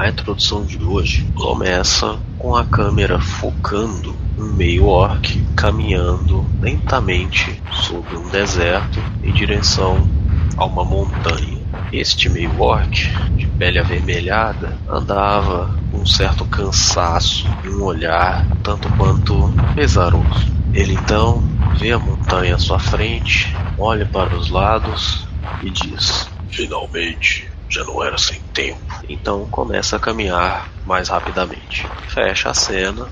[0.00, 8.16] A introdução de hoje começa com a câmera focando um meio orc caminhando lentamente sobre
[8.16, 10.08] um deserto em direção
[10.56, 11.58] a uma montanha.
[11.92, 18.88] Este meio orc, de pele avermelhada, andava com um certo cansaço e um olhar tanto
[18.96, 20.50] quanto pesaroso.
[20.72, 21.44] Ele então
[21.78, 25.28] vê a montanha à sua frente, olha para os lados
[25.62, 28.89] e diz: Finalmente, já não era sem tempo.
[29.12, 31.84] Então começa a caminhar mais rapidamente.
[32.06, 33.08] Fecha a cena.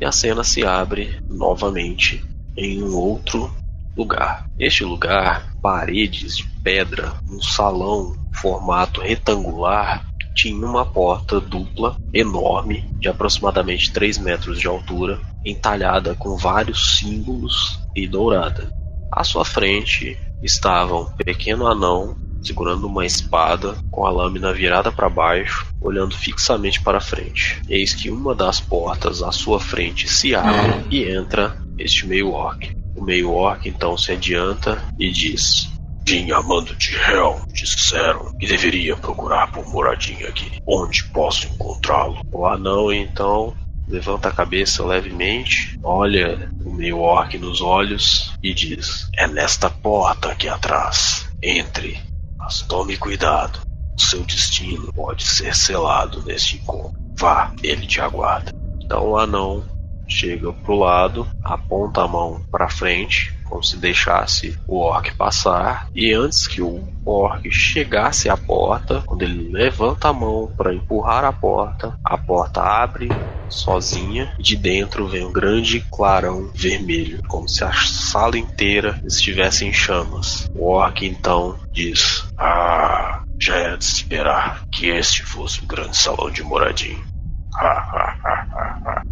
[0.00, 2.24] E a cena se abre novamente
[2.56, 3.52] em um outro
[3.94, 4.46] lugar.
[4.58, 13.10] Este lugar, paredes de pedra, um salão formato retangular, tinha uma porta dupla enorme de
[13.10, 18.70] aproximadamente 3 metros de altura, entalhada com vários símbolos e dourada.
[19.12, 25.08] À sua frente estava um pequeno anão segurando uma espada com a lâmina virada para
[25.08, 27.60] baixo, olhando fixamente para frente.
[27.68, 32.76] Eis que uma das portas à sua frente se abre e entra este meio orc.
[32.96, 35.70] O meio orc então se adianta e diz:
[36.02, 40.50] Dinha Mando de Hell disseram que deveria procurar por moradinha aqui.
[40.66, 42.20] Onde posso encontrá-lo?
[42.32, 43.54] O anão então
[43.86, 50.30] levanta a cabeça levemente, olha o meio orc nos olhos e diz: É nesta porta
[50.30, 51.28] aqui atrás.
[51.42, 51.98] Entre,
[52.40, 53.60] mas tome cuidado.
[53.98, 56.98] O seu destino pode ser selado neste encontro.
[57.18, 58.50] Vá, ele te aguarda.
[58.82, 59.64] Então o anão
[60.10, 66.12] chega pro lado, aponta a mão para frente, como se deixasse o orc passar, e
[66.12, 71.32] antes que o orc chegasse à porta, quando ele levanta a mão para empurrar a
[71.32, 73.08] porta, a porta abre
[73.50, 79.64] sozinha e de dentro vem um grande clarão vermelho, como se a sala inteira estivesse
[79.64, 80.48] em chamas.
[80.54, 85.96] O orc então diz: Ah, já era de se esperar que este fosse um grande
[85.96, 87.02] salão de moradinho.
[87.52, 89.02] Ha, ha, ha, ha, ha.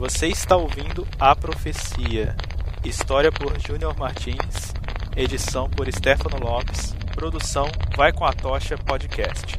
[0.00, 2.34] Você está ouvindo A Profecia,
[2.82, 4.72] história por Júnior Martins,
[5.14, 9.58] edição por Stefano Lopes, produção Vai com a Tocha Podcast.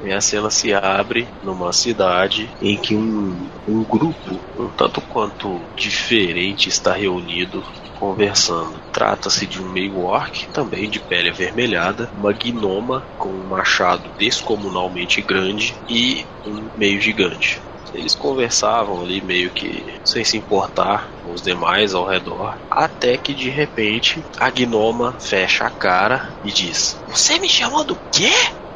[0.00, 5.60] E a cena se abre numa cidade em que um, um grupo, um tanto quanto
[5.76, 7.64] diferente, está reunido
[7.98, 8.80] conversando.
[8.92, 15.20] Trata-se de um meio orc, também de pele avermelhada, uma gnoma com um machado descomunalmente
[15.20, 17.60] grande e um meio gigante.
[17.92, 23.34] Eles conversavam ali meio que sem se importar com os demais ao redor, até que
[23.34, 28.30] de repente a gnoma fecha a cara e diz: Você me chamou do quê?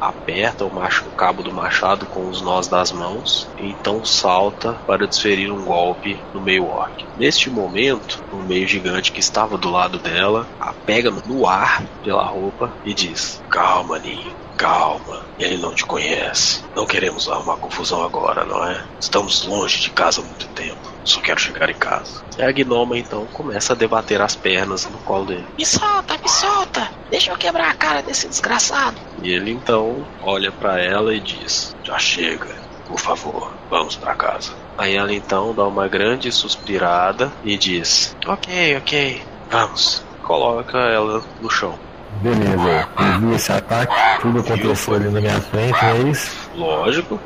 [0.08, 4.72] Aperta o, macho, o cabo do machado com os nós das mãos, e então salta
[4.86, 7.04] para desferir um golpe no meio orc.
[7.16, 12.26] Neste momento, o meio gigante que estava do lado dela a pega no ar pela
[12.26, 15.24] roupa e diz: Calma, Ninho, calma.
[15.38, 16.62] Ele não te conhece.
[16.74, 18.84] Não queremos arrumar confusão agora, não é?
[19.00, 20.91] Estamos longe de casa há muito tempo.
[21.04, 22.22] Só quero chegar em casa.
[22.38, 25.46] E a gnoma então começa a debater as pernas no colo dele.
[25.58, 26.90] Me solta, me solta!
[27.10, 28.96] Deixa eu quebrar a cara desse desgraçado.
[29.22, 32.54] E ele então olha para ela e diz: Já chega,
[32.86, 34.52] por favor, vamos para casa.
[34.78, 40.04] Aí ela então dá uma grande suspirada e diz: Ok, ok, vamos.
[40.22, 41.78] Coloca ela no chão.
[42.20, 46.50] Beleza, eu vi esse ataque, tudo aconteceu ali na minha frente, não é isso?
[46.54, 47.18] Lógico.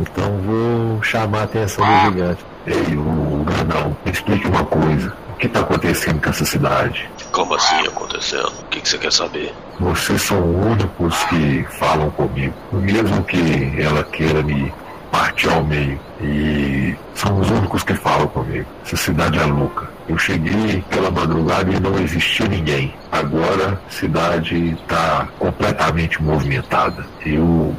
[0.00, 2.44] Então vou chamar a atenção do gigante.
[2.66, 5.12] Ei, o Granão, me explique uma coisa.
[5.30, 7.10] O que está acontecendo com essa cidade?
[7.32, 8.52] Como assim acontecendo?
[8.60, 9.52] O que, que você quer saber?
[9.80, 12.54] Vocês são únicos que falam comigo.
[12.72, 14.72] Mesmo que ela queira me
[15.10, 15.98] partir ao meio.
[16.20, 18.66] E são os únicos que falam comigo.
[18.84, 19.90] Essa cidade é louca.
[20.08, 22.94] Eu cheguei pela madrugada e não existiu ninguém.
[23.10, 27.04] Agora a cidade está completamente movimentada.
[27.26, 27.74] Eu,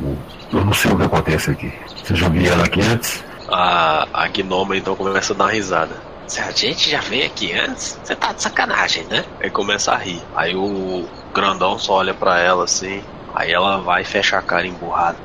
[0.51, 1.73] eu não sei o que acontece aqui.
[2.03, 3.23] Vocês já vieram aqui antes?
[3.47, 5.95] A, a gnoma então começa a dar uma risada.
[6.27, 9.25] Se a gente já veio aqui antes, você tá de sacanagem, né?
[9.41, 10.21] Aí começa a rir.
[10.35, 13.03] Aí o grandão só olha pra ela assim.
[13.35, 15.17] Aí ela vai e fecha a cara emburrada.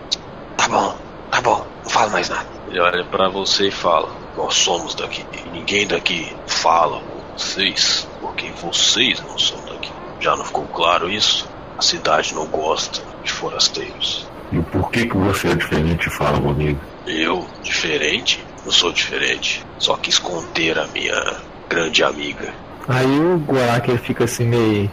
[0.56, 0.96] Tá bom,
[1.30, 2.46] tá bom, não falo mais nada.
[2.68, 5.24] Ele olha pra você e fala: Nós somos daqui.
[5.32, 9.92] E ninguém daqui fala com vocês, porque vocês não são daqui.
[10.20, 11.48] Já não ficou claro isso?
[11.78, 14.28] A cidade não gosta de forasteiros.
[14.50, 16.80] E o porquê que você é diferente fala comigo?
[17.08, 18.44] Eu, diferente?
[18.64, 19.64] Não sou diferente.
[19.78, 21.36] Só quis conter a minha
[21.68, 22.52] grande amiga.
[22.88, 24.90] Aí o Gorak ele fica assim meio,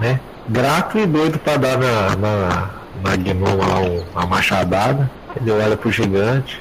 [0.00, 0.20] né?
[0.48, 2.70] Grato e doido pra dar na, na,
[3.02, 5.10] na gnoma lá um- uma machadada.
[5.38, 6.60] Ele olha pro gigante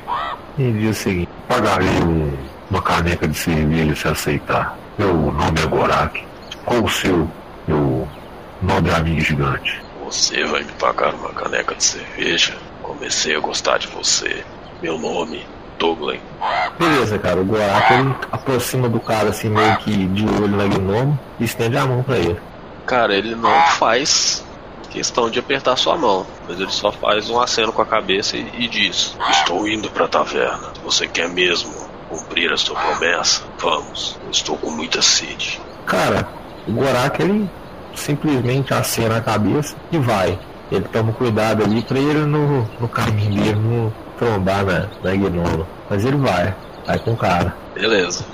[0.58, 2.34] e diz o seguinte: Pagarei um
[2.70, 4.76] uma caneca de cerveja se aceitar.
[4.98, 6.24] Meu nome é Gorak.
[6.66, 7.30] Qual o seu,
[7.68, 8.08] meu
[8.62, 9.80] nobre amigo gigante?
[10.04, 12.56] Você vai me pagar uma caneca de cerveja?
[12.82, 14.44] Comecei a gostar de você.
[14.86, 15.44] Meu nome,
[15.80, 16.20] Douglas.
[16.78, 17.42] Beleza, cara.
[17.42, 21.76] O Gorak ele aproxima do cara assim, meio que de olho na gnomo e estende
[21.76, 22.40] a mão pra ele.
[22.86, 24.46] Cara, ele não faz
[24.92, 28.48] questão de apertar sua mão, mas ele só faz um aceno com a cabeça e,
[28.60, 30.72] e diz: Estou indo pra taverna.
[30.84, 31.74] Você quer mesmo
[32.08, 33.42] cumprir a sua promessa?
[33.58, 35.60] Vamos, eu estou com muita sede.
[35.88, 36.30] Cara,
[36.68, 37.50] o Gorak ele
[37.96, 40.38] simplesmente acena a cabeça e vai.
[40.72, 45.68] Ele toma cuidado ali pra ele no, no caminho dele não trombar na, na gnomo.
[45.90, 47.56] Mas ele vai, vai com o cara.
[47.74, 48.26] Beleza.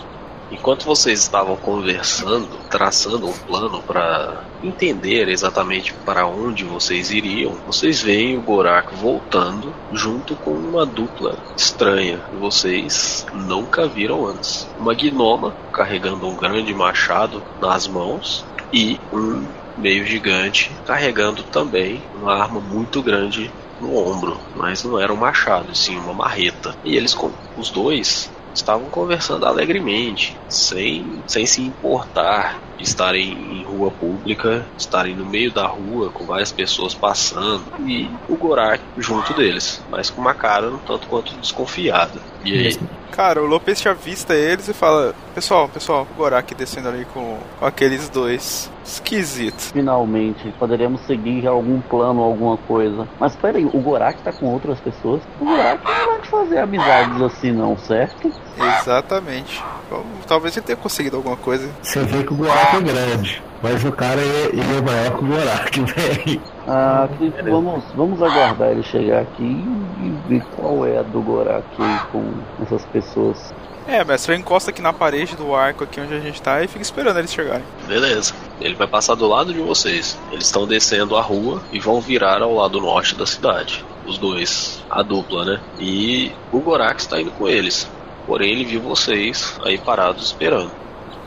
[0.51, 8.01] Enquanto vocês estavam conversando, traçando um plano para entender exatamente para onde vocês iriam, vocês
[8.01, 14.67] veem o Gorak voltando junto com uma dupla estranha que vocês nunca viram antes.
[14.77, 19.45] Uma gnoma carregando um grande machado nas mãos e um
[19.77, 23.49] meio gigante carregando também uma arma muito grande
[23.81, 26.75] no ombro, mas não era um machado, sim uma marreta.
[26.83, 27.15] E eles,
[27.57, 35.15] os dois, estavam conversando alegremente, sem, sem se importar de estarem em rua pública, estarem
[35.15, 40.21] no meio da rua com várias pessoas passando e o Gorak junto deles, mas com
[40.21, 42.19] uma cara um tanto quanto desconfiada.
[42.43, 42.79] E aí?
[43.11, 47.37] Cara, o Lopes já avista eles e fala: Pessoal, pessoal, o Gorak descendo ali com,
[47.59, 48.71] com aqueles dois.
[48.83, 49.71] Esquisito.
[49.73, 53.07] Finalmente, poderemos seguir algum plano, alguma coisa.
[53.19, 55.21] Mas peraí, o Gorak tá com outras pessoas?
[55.39, 58.31] O Gorak não vai fazer amizades assim, não, certo?
[58.57, 59.63] Exatamente.
[59.89, 61.69] Bom, talvez ele tenha conseguido alguma coisa.
[61.81, 65.23] Você vê que o Gorak é grande, mas o cara é, ele é maior que
[65.23, 66.41] o Gorak, velho.
[66.67, 67.07] Ah,
[67.43, 72.23] vamos, vamos aguardar ele chegar aqui e ver qual é a do Gorak aí com
[72.63, 73.53] essas pessoas.
[73.87, 76.83] É, mestre, encosta aqui na parede do arco aqui onde a gente tá e fica
[76.83, 77.63] esperando eles chegarem.
[77.87, 78.33] Beleza.
[78.59, 80.17] Ele vai passar do lado de vocês.
[80.31, 83.83] Eles estão descendo a rua e vão virar ao lado norte da cidade.
[84.05, 85.59] Os dois, a dupla, né?
[85.79, 87.89] E o Gorak está indo com eles.
[88.27, 90.71] Porém, ele viu vocês aí parados esperando.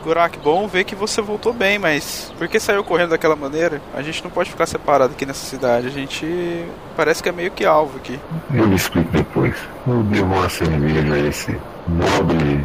[0.05, 3.81] Gorak, bom ver que você voltou bem, mas por que saiu correndo daquela maneira?
[3.91, 5.87] A gente não pode ficar separado aqui nessa cidade.
[5.87, 6.63] A gente
[6.95, 8.19] parece que é meio que alvo aqui.
[8.53, 9.55] Eu lhe explico depois.
[9.87, 12.63] Eu devo uma cerveja a esse nobre,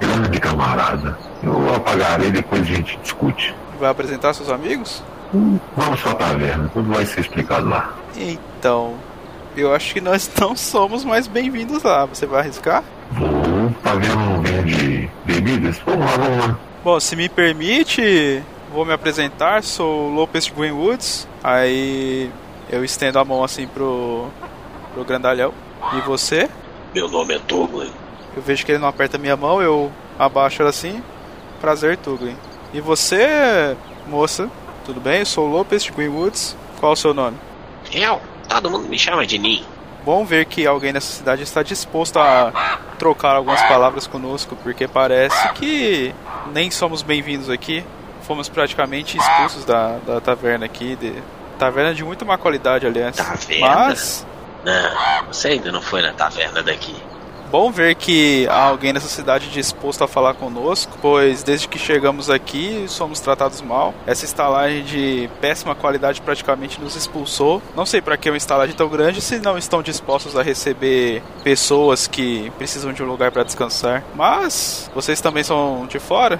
[0.00, 1.18] grande camarada.
[1.42, 3.54] Eu apagarei depois a gente discute.
[3.78, 5.02] Vai apresentar seus amigos?
[5.76, 7.94] Vamos pra taverna, tudo vai ser explicado lá.
[8.16, 8.94] Então,
[9.54, 12.06] eu acho que nós não somos mais bem-vindos lá.
[12.06, 12.82] Você vai arriscar?
[13.12, 13.28] Vou,
[13.84, 15.78] taverna não vende bebidas?
[15.84, 16.58] Vamos lá, vamos lá.
[16.84, 18.42] Bom, se me permite,
[18.72, 19.62] vou me apresentar.
[19.62, 21.26] Sou o Lopes de Greenwoods.
[21.42, 22.30] Aí
[22.70, 24.28] eu estendo a mão assim pro,
[24.94, 25.52] pro grandalhão.
[25.96, 26.48] E você?
[26.94, 27.90] Meu nome é Douglas.
[28.36, 31.02] Eu vejo que ele não aperta minha mão, eu abaixo ela assim.
[31.60, 32.36] Prazer, Tuglin.
[32.72, 33.76] E você,
[34.06, 34.48] moça?
[34.84, 35.20] Tudo bem?
[35.20, 36.56] Eu sou o Lopes de Greenwoods.
[36.78, 37.36] Qual o seu nome?
[37.92, 38.20] Eu?
[38.48, 39.64] Todo mundo me chama de Nin.
[40.08, 42.50] Bom ver que alguém nessa cidade está disposto a
[42.98, 46.14] trocar algumas palavras conosco, porque parece que
[46.50, 47.84] nem somos bem-vindos aqui.
[48.22, 50.96] Fomos praticamente expulsos da, da taverna aqui.
[50.96, 51.12] De,
[51.58, 53.16] taverna de muito má qualidade, aliás.
[53.16, 53.66] Taverna?
[53.68, 54.26] Mas,
[54.64, 56.96] Não, você ainda não foi na taverna daqui.
[57.48, 62.30] Bom ver que há alguém nessa cidade disposto a falar conosco, pois desde que chegamos
[62.30, 63.94] aqui somos tratados mal.
[64.06, 67.62] Essa estalagem de péssima qualidade praticamente nos expulsou.
[67.74, 72.06] Não sei para que uma estalagem tão grande se não estão dispostos a receber pessoas
[72.06, 74.04] que precisam de um lugar para descansar.
[74.14, 76.38] Mas vocês também são de fora?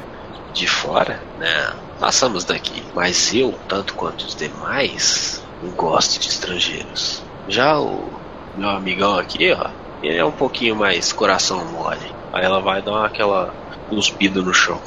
[0.52, 1.22] De fora?
[1.38, 2.82] Não, nós somos daqui.
[2.94, 5.42] Mas eu, tanto quanto os demais,
[5.76, 7.22] gosto de estrangeiros.
[7.48, 8.08] Já o
[8.56, 9.70] meu amigão aqui, ó,
[10.02, 11.98] ele é um pouquinho mais coração mole.
[12.32, 13.52] Aí ela vai dar aquela
[13.88, 14.80] cuspida no chão.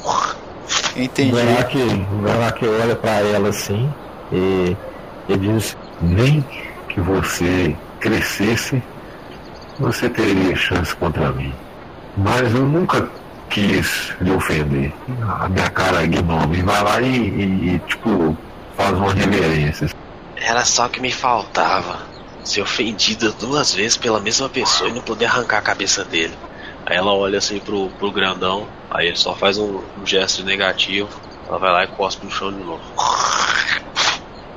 [0.96, 1.30] Entendi.
[1.32, 3.92] Gorak, o Gorak olha pra ela assim
[4.32, 4.76] e
[5.28, 6.44] ele diz: Nem
[6.88, 8.82] que você crescesse,
[9.78, 11.52] você teria chance contra mim.
[12.16, 13.08] Mas eu nunca
[13.48, 14.92] quis lhe ofender.
[15.40, 16.62] A minha cara é gnome.
[16.62, 18.36] Vai lá e, e- e, tipo,
[18.76, 19.88] faz uma reverência.
[20.36, 22.00] Era só que me faltava.
[22.44, 26.34] Ser ofendida duas vezes pela mesma pessoa e não poder arrancar a cabeça dele.
[26.84, 31.08] Aí ela olha assim pro, pro grandão, aí ele só faz um, um gesto negativo.
[31.48, 32.82] Ela vai lá e cospe no chão de novo.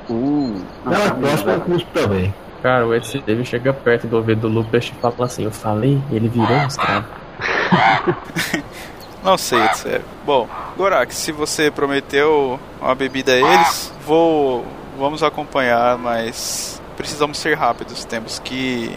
[0.08, 2.34] Uh, ela gosta do cuspo também.
[2.62, 6.00] Cara, o Edson David chega perto do ouvido do Lupus e fala assim: Eu falei,
[6.10, 7.06] ele virou um escravo.
[9.22, 10.04] Não sei, sério.
[10.24, 14.64] Bom, Gorak, se você prometeu uma bebida a eles, vou.
[14.98, 18.04] Vamos acompanhar, mas precisamos ser rápidos.
[18.04, 18.90] Temos que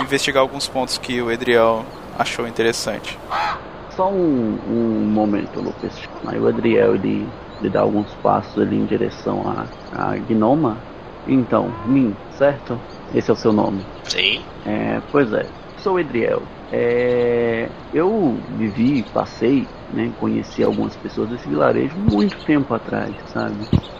[0.00, 1.84] investigar alguns pontos que o Edriel
[2.18, 3.18] achou interessante.
[3.90, 5.92] Só um, um momento, Lucas.
[6.26, 7.26] Aí o Adriel ele,
[7.60, 10.76] ele dá alguns passos ali em direção à, à Gnoma.
[11.26, 12.78] Então, Min, certo?
[13.14, 13.84] Esse é o seu nome?
[14.04, 14.42] Sim.
[14.66, 15.46] É, pois é.
[15.78, 16.42] Sou Edriel.
[16.76, 23.54] É, eu vivi, passei, né, conheci algumas pessoas desse vilarejo muito tempo atrás, sabe?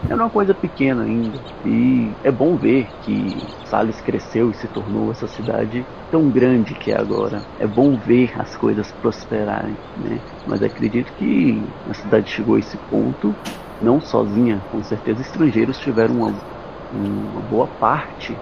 [0.09, 1.39] Era uma coisa pequena ainda.
[1.65, 6.91] E é bom ver que Salles cresceu e se tornou essa cidade tão grande que
[6.91, 7.41] é agora.
[7.57, 10.19] É bom ver as coisas prosperarem, né?
[10.45, 13.33] Mas acredito que a cidade chegou a esse ponto,
[13.81, 16.33] não sozinha, com certeza estrangeiros tiveram uma,
[16.91, 18.35] uma boa parte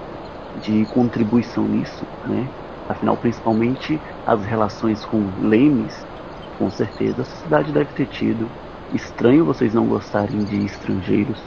[0.59, 2.47] de contribuição nisso, né?
[2.87, 5.93] Afinal, principalmente as relações com Lemes,
[6.57, 8.51] com certeza a cidade deve ter tido.
[8.91, 11.39] Estranho vocês não gostarem de estrangeiros.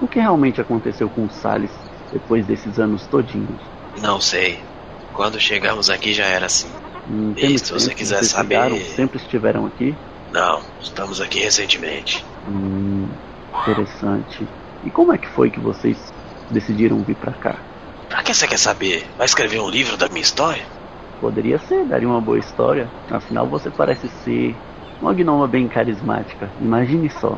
[0.00, 1.72] O que realmente aconteceu com o Salles
[2.12, 3.62] depois desses anos todinhos?
[3.98, 4.62] Não sei.
[5.12, 6.68] Quando chegamos aqui já era assim.
[7.08, 8.54] Hum, e se você quiser saber.
[8.54, 9.96] Chegaram, sempre estiveram aqui?
[10.30, 12.24] Não, estamos aqui recentemente.
[12.46, 13.08] Hum,
[13.62, 14.48] interessante.
[14.82, 16.12] E como é que foi que vocês
[16.48, 17.64] decidiram vir para cá?
[18.08, 19.08] Pra que você quer saber?
[19.16, 20.66] Vai escrever um livro da minha história?
[21.20, 22.88] Poderia ser, daria uma boa história.
[23.10, 24.56] Afinal, você parece ser
[25.00, 26.48] uma gnoma bem carismática.
[26.60, 27.36] Imagine só.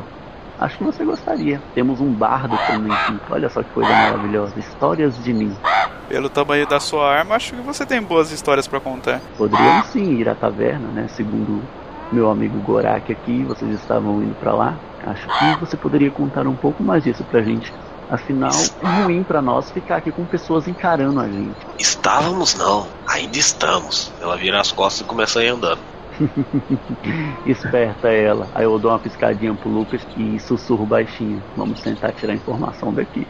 [0.59, 1.59] Acho que você gostaria.
[1.73, 3.19] Temos um bardo também aqui.
[3.29, 4.57] Olha só que coisa maravilhosa.
[4.57, 5.53] Histórias de mim.
[6.07, 9.19] Pelo tamanho da sua arma, acho que você tem boas histórias para contar.
[9.37, 11.07] Poderíamos sim ir à taverna, né?
[11.09, 11.61] Segundo
[12.11, 14.75] meu amigo Gorak aqui, vocês estavam indo para lá.
[15.05, 17.73] Acho que você poderia contar um pouco mais disso pra gente.
[18.13, 18.51] Afinal,
[18.83, 21.55] é ruim para nós ficar aqui com pessoas encarando a gente.
[21.79, 24.13] Estávamos não, ainda estamos.
[24.21, 25.79] Ela vira as costas e começa a ir andando.
[27.47, 28.47] Esperta ela.
[28.53, 31.41] Aí eu dou uma piscadinha pro Lucas e sussurro baixinho.
[31.57, 33.27] Vamos tentar tirar informação daqui.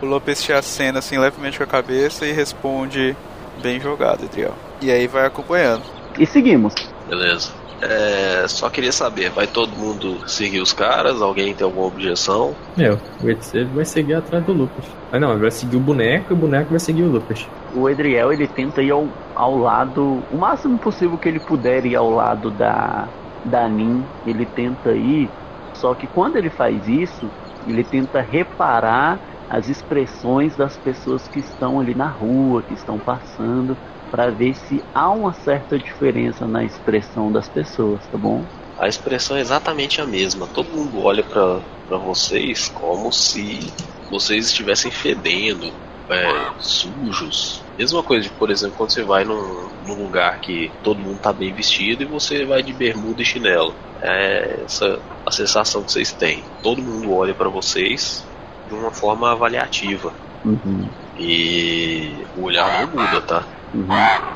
[0.00, 3.14] o Lopes te acena assim levemente com a cabeça e responde
[3.62, 4.54] bem jogado, Adriel.
[4.80, 5.82] E aí vai acompanhando.
[6.18, 6.72] E seguimos.
[7.06, 7.59] Beleza.
[7.82, 11.22] É, só queria saber, vai todo mundo seguir os caras?
[11.22, 12.54] Alguém tem alguma objeção?
[12.76, 14.84] Meu, o Edser vai seguir atrás do Lucas.
[15.10, 17.46] Ah não, ele vai seguir o boneco e o boneco vai seguir o Lucas.
[17.74, 21.96] O Edriel ele tenta ir ao, ao lado, o máximo possível que ele puder ir
[21.96, 23.08] ao lado da,
[23.44, 25.30] da Nin, ele tenta ir,
[25.74, 27.30] só que quando ele faz isso,
[27.66, 29.18] ele tenta reparar
[29.48, 33.76] as expressões das pessoas que estão ali na rua, que estão passando
[34.10, 38.44] para ver se há uma certa diferença na expressão das pessoas, tá bom?
[38.78, 40.46] A expressão é exatamente a mesma.
[40.46, 43.72] Todo mundo olha para vocês como se
[44.10, 45.72] vocês estivessem fedendo,
[46.08, 47.62] é, sujos.
[47.78, 51.32] Mesma coisa de, por exemplo, quando você vai num, num, lugar que todo mundo tá
[51.32, 53.74] bem vestido e você vai de bermuda e chinelo.
[54.02, 56.42] É essa a sensação que vocês têm.
[56.62, 58.24] Todo mundo olha para vocês
[58.66, 60.12] de uma forma avaliativa.
[60.44, 60.88] Uhum.
[61.18, 63.44] E o olhar não muda, tá?
[63.72, 63.86] Uhum.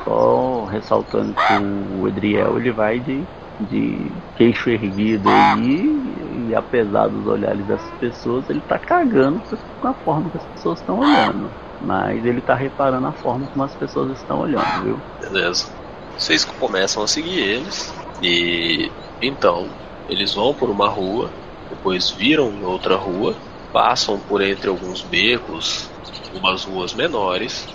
[0.03, 1.53] Só ressaltando que
[1.91, 3.25] o Edriel ele vai de,
[3.59, 9.41] de queixo erguido aí e apesar dos olhares das pessoas, ele tá cagando
[9.79, 11.51] com a forma que as pessoas estão olhando.
[11.81, 15.01] Mas ele tá reparando a forma como as pessoas estão olhando, viu?
[15.19, 15.69] Beleza.
[16.17, 18.89] Vocês começam a seguir eles e
[19.21, 19.69] então
[20.07, 21.29] eles vão por uma rua,
[21.69, 23.35] depois viram em outra rua,
[23.73, 25.89] passam por entre alguns becos,
[26.33, 27.67] umas ruas menores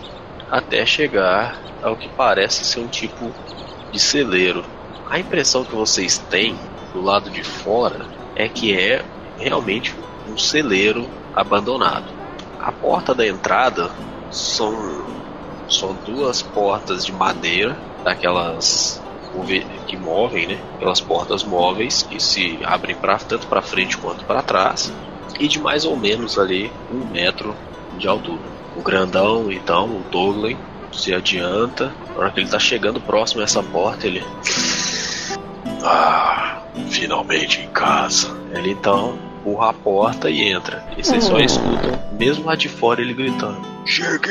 [0.51, 3.33] até chegar ao que parece ser um tipo
[3.93, 4.65] de celeiro.
[5.09, 6.59] A impressão que vocês têm
[6.93, 9.05] do lado de fora é que é
[9.39, 9.95] realmente
[10.27, 12.13] um celeiro abandonado.
[12.59, 13.91] A porta da entrada
[14.31, 14.75] são,
[15.69, 19.01] são duas portas de madeira, daquelas
[19.87, 20.59] que movem, né?
[20.77, 24.93] Aquelas portas móveis que se abrem pra, tanto para frente quanto para trás
[25.39, 27.57] e de mais ou menos ali um metro
[27.97, 28.60] de altura.
[28.77, 30.57] O grandão, então, o Douglas,
[30.93, 31.93] se adianta.
[32.09, 34.25] Na hora que ele tá chegando próximo a essa porta, ele.
[35.83, 38.37] Ah, finalmente em casa.
[38.53, 40.85] Ele então empurra a porta e entra.
[40.97, 44.31] E vocês só escutam, mesmo lá de fora, ele gritando: Cheguei!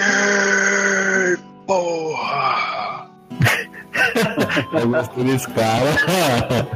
[1.65, 3.09] Porra!
[4.73, 6.67] Eu gostei desse cara.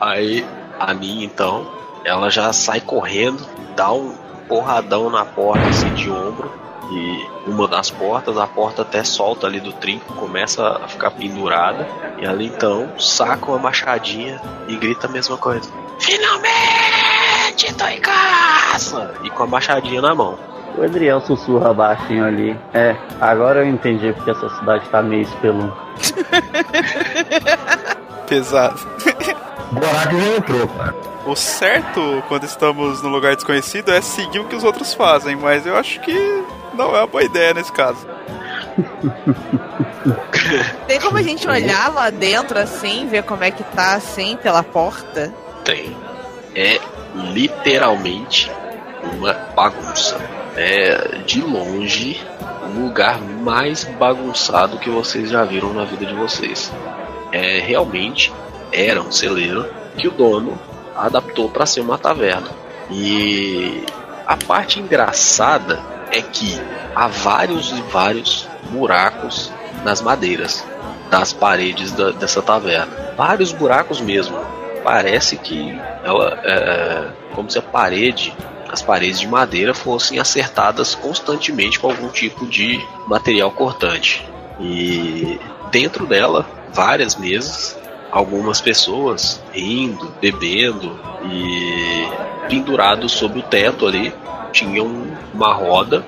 [0.00, 0.44] Aí
[0.78, 1.66] a minha então,
[2.04, 3.44] ela já sai correndo,
[3.76, 4.14] dá um
[4.48, 9.60] porradão na porta assim de ombro e uma das portas, a porta até solta ali
[9.60, 11.86] do trinco, começa a ficar pendurada,
[12.18, 19.14] e ali então saca uma machadinha e grita a mesma coisa: Finalmente tô em casa!
[19.22, 20.38] E com a machadinha na mão.
[20.76, 22.56] O Adriel sussurra baixinho ali.
[22.72, 25.76] É, agora eu entendi porque essa cidade tá meio espelunca.
[28.28, 28.78] Pesado.
[29.72, 30.94] Gorak já entrou, cara.
[31.26, 35.66] O certo, quando estamos num lugar desconhecido, é seguir o que os outros fazem, mas
[35.66, 36.44] eu acho que
[36.78, 38.06] não é uma boa ideia nesse caso.
[40.86, 44.62] Tem como a gente olhar lá dentro assim, ver como é que tá assim pela
[44.62, 45.34] porta?
[45.64, 45.96] Tem.
[46.54, 46.80] É
[47.14, 48.50] literalmente
[49.02, 50.16] uma bagunça.
[50.56, 52.20] É de longe
[52.64, 56.72] o lugar mais bagunçado que vocês já viram na vida de vocês.
[57.32, 58.32] É realmente
[58.72, 60.58] era um celeiro que o dono
[60.96, 62.48] adaptou para ser uma taverna.
[62.90, 63.84] E
[64.26, 66.60] a parte engraçada é que
[66.94, 69.52] há vários e vários buracos
[69.84, 70.64] nas madeiras
[71.10, 73.14] das paredes da, dessa taverna.
[73.16, 74.38] Vários buracos mesmo.
[74.82, 78.34] Parece que ela é como se a parede,
[78.68, 84.26] as paredes de madeira fossem acertadas constantemente com algum tipo de material cortante.
[84.60, 85.38] E
[85.70, 87.78] dentro dela, várias mesas,
[88.10, 90.98] algumas pessoas rindo, bebendo
[91.30, 92.08] e
[92.48, 94.12] pendurados sobre o teto ali
[94.52, 94.86] tinham
[95.34, 96.04] uma roda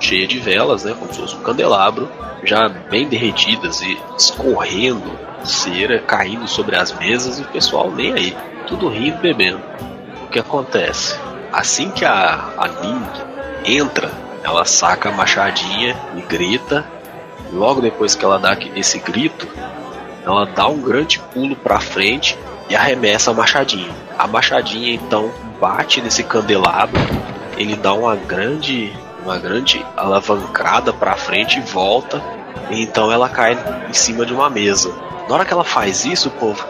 [0.00, 2.08] cheia de velas, né, como se fosse um candelabro,
[2.44, 5.10] já bem derretidas e escorrendo
[5.44, 9.60] cera, caindo sobre as mesas e o pessoal nem aí, tudo rindo bebendo.
[10.24, 11.18] O que acontece?
[11.52, 13.06] Assim que a, a Ning
[13.64, 14.10] entra,
[14.42, 16.84] ela saca a machadinha e grita.
[17.52, 19.48] Logo depois que ela dá esse grito,
[20.24, 23.90] ela dá um grande pulo para frente e arremessa a machadinha.
[24.18, 27.00] A machadinha então bate nesse candelabro,
[27.56, 32.22] ele dá uma grande uma grande alavancada para frente e volta.
[32.70, 33.56] E então ela cai
[33.88, 34.92] em cima de uma mesa.
[35.28, 36.64] Na hora que ela faz isso, o povo.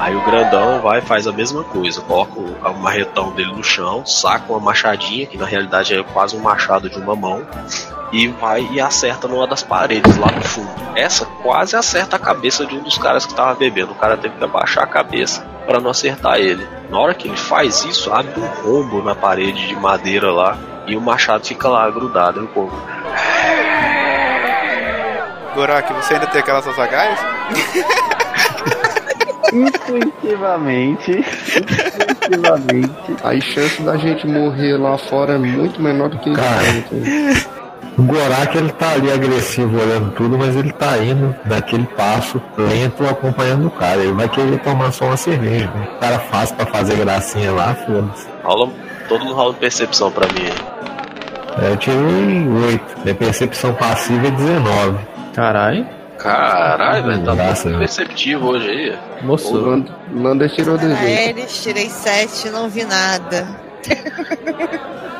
[0.00, 4.06] Aí o grandão vai e faz a mesma coisa, coloca o marretão dele no chão,
[4.06, 7.44] saca uma machadinha, que na realidade é quase um machado de uma mão,
[8.12, 10.70] e vai e acerta numa das paredes lá no fundo.
[10.94, 13.92] Essa quase acerta a cabeça de um dos caras que estava bebendo.
[13.92, 16.66] O cara teve que abaixar a cabeça para não acertar ele.
[16.88, 20.96] Na hora que ele faz isso, abre um rombo na parede de madeira lá e
[20.96, 22.76] o machado fica lá grudado no corpo.
[25.54, 27.18] Gorak, você ainda tem aquelas sagaz?
[29.52, 31.24] intuitivamente,
[32.30, 33.16] intuitivamente.
[33.22, 36.62] A chance da gente morrer lá fora é muito menor do que Cara,
[37.98, 43.04] o Gorak ele tá ali agressivo olhando tudo, mas ele tá indo daquele passo lento
[43.06, 44.02] acompanhando o cara.
[44.02, 45.66] Ele vai querer tomar só uma cerveja.
[45.74, 45.88] Né?
[45.96, 48.26] O cara faz pra fazer gracinha lá, foda-se.
[48.44, 48.70] Rola,
[49.08, 50.48] todo mundo rola percepção pra mim.
[51.62, 52.84] É, eu tirei 8.
[53.02, 54.98] Minha percepção passiva é 19.
[55.34, 55.86] Caralho.
[56.18, 57.78] Caralho, velho, tá Graça, muito né?
[57.86, 58.98] perceptivo hoje aí.
[59.22, 59.54] O Moço.
[59.56, 61.02] Land- Lander tirou 18.
[61.02, 63.46] Eles tirei 7, não vi nada.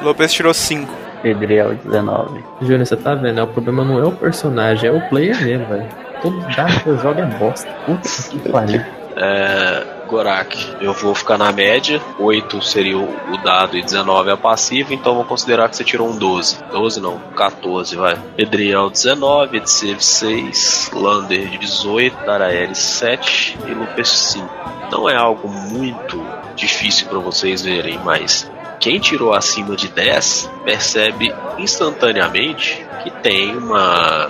[0.02, 0.92] Lopes tirou 5.
[1.24, 2.44] Edriel 19.
[2.62, 3.34] Júnior, você tá vendo?
[3.34, 3.42] né?
[3.42, 5.86] O problema não é o personagem, é o player mesmo, velho.
[6.22, 7.70] Todo dado que eu jogo é bosta.
[7.84, 8.82] Puta que pariu.
[9.16, 12.00] É, Gorak, eu vou ficar na média.
[12.18, 16.08] 8 seria o, dado e 19 é a passiva, então vou considerar que você tirou
[16.08, 16.62] um 12.
[16.70, 18.18] 12 não, 14, vai.
[18.36, 24.48] Edriel 19, Edseve 6, Lander 18, Daraeli 7 e Lupes 5.
[24.92, 26.22] Não é algo muito
[26.54, 28.50] difícil para vocês verem, mas
[28.80, 34.28] quem tirou acima de 10 percebe instantaneamente que tem uma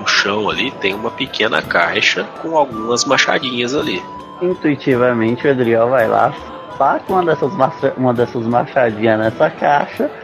[0.00, 4.02] no chão ali tem uma pequena caixa com algumas machadinhas ali.
[4.40, 6.34] Intuitivamente o Edriel vai lá,
[6.76, 10.10] saca uma dessas, macha- uma dessas machadinhas nessa caixa.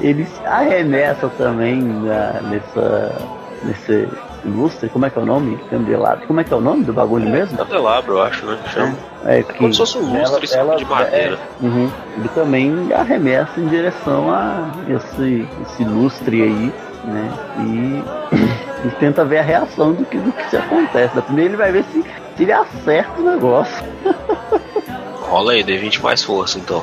[0.00, 3.16] Ele arremessa também na- nessa.
[3.64, 4.08] nesse
[4.44, 5.58] lustre, como é que é o nome?
[5.70, 6.26] Candelabro.
[6.26, 7.56] Como é que é o nome do bagulho mesmo?
[7.58, 8.58] Candelabro, eu acho, né?
[8.72, 8.94] Chama.
[9.24, 11.38] É que Como se fosse um lustre só de madeira.
[11.60, 11.90] é, uhum.
[12.16, 16.72] ele também arremessa em direção a esse, esse lustre aí,
[17.04, 17.32] né?
[17.58, 21.14] E, e tenta ver a reação do que, do que se acontece.
[21.14, 22.04] Da primeira ele vai ver se,
[22.36, 23.84] se ele acerta o negócio.
[25.20, 26.82] Rola aí, D20 mais força então.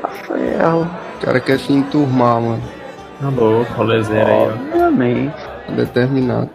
[0.00, 0.88] Tá ferro.
[1.16, 2.62] O cara quer se enturmar, mano.
[3.20, 4.52] Tá louco, rolezeiro aí, ó.
[4.52, 5.47] Obviamente.
[5.68, 6.50] Determinado.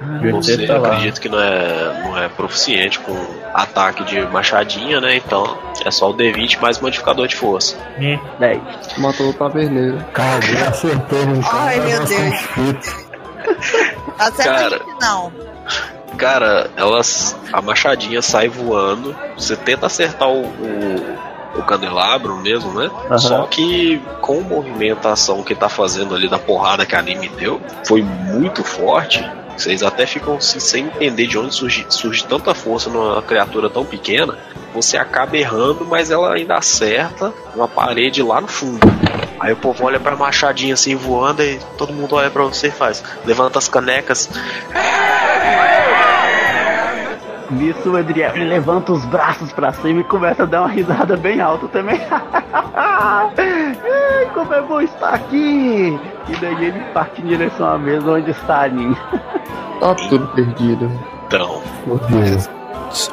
[0.00, 0.78] Júnior, Você tá
[1.20, 3.16] que não é, não é proficiente com
[3.52, 5.16] ataque de machadinha, né?
[5.16, 7.76] Então é só o D20 mais modificador de força.
[8.38, 8.60] 10.
[8.98, 9.98] Matou o taverneiro.
[10.12, 11.42] Cara, acertou cara.
[11.52, 13.08] Ai, meu Deus.
[14.18, 14.76] Acerta Cara.
[14.76, 15.32] aqui não.
[16.16, 17.36] Cara, elas.
[17.52, 19.16] A machadinha sai voando.
[19.36, 21.18] Você tenta acertar o, o,
[21.54, 22.90] o candelabro mesmo, né?
[23.06, 23.18] Aham.
[23.18, 27.60] Só que com a movimentação que tá fazendo ali da porrada que a anime deu,
[27.84, 29.24] foi muito forte.
[29.56, 33.84] Vocês até ficam assim, sem entender de onde surge, surge tanta força numa criatura tão
[33.84, 34.38] pequena.
[34.72, 38.86] Você acaba errando, mas ela ainda acerta uma parede lá no fundo.
[39.40, 42.70] Aí o povo olha pra machadinha assim voando e todo mundo olha pra você e
[42.70, 43.02] faz.
[43.24, 44.28] Levanta as canecas.
[47.50, 51.16] Nisso o Edriel ele levanta os braços pra cima e começa a dar uma risada
[51.16, 51.98] bem alta também.
[54.34, 55.98] Como é bom estar aqui!
[56.28, 58.94] E daí ele parte em direção à mesa onde está a Nin.
[59.80, 60.90] Tá tudo perdido.
[61.26, 61.62] Então,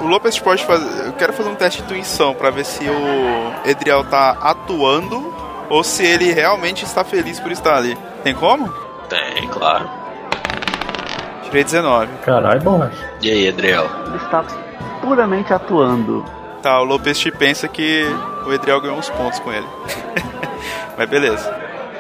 [0.02, 1.08] O Lopes pode fazer.
[1.08, 5.34] Eu quero fazer um teste de intuição pra ver se o Edriel tá atuando
[5.70, 7.98] ou se ele realmente está feliz por estar ali.
[8.24, 8.72] Tem como?
[9.10, 9.88] tem, claro.
[11.56, 12.08] Tirei 19.
[12.26, 12.90] Caralho, bom.
[13.22, 13.90] E aí, Adriel?
[14.08, 14.44] Ele está
[15.02, 16.26] puramente atuando.
[16.62, 18.04] Tá, o Lopes te pensa que
[18.46, 19.66] o Edriel ganhou uns pontos com ele.
[20.98, 21.50] Mas beleza.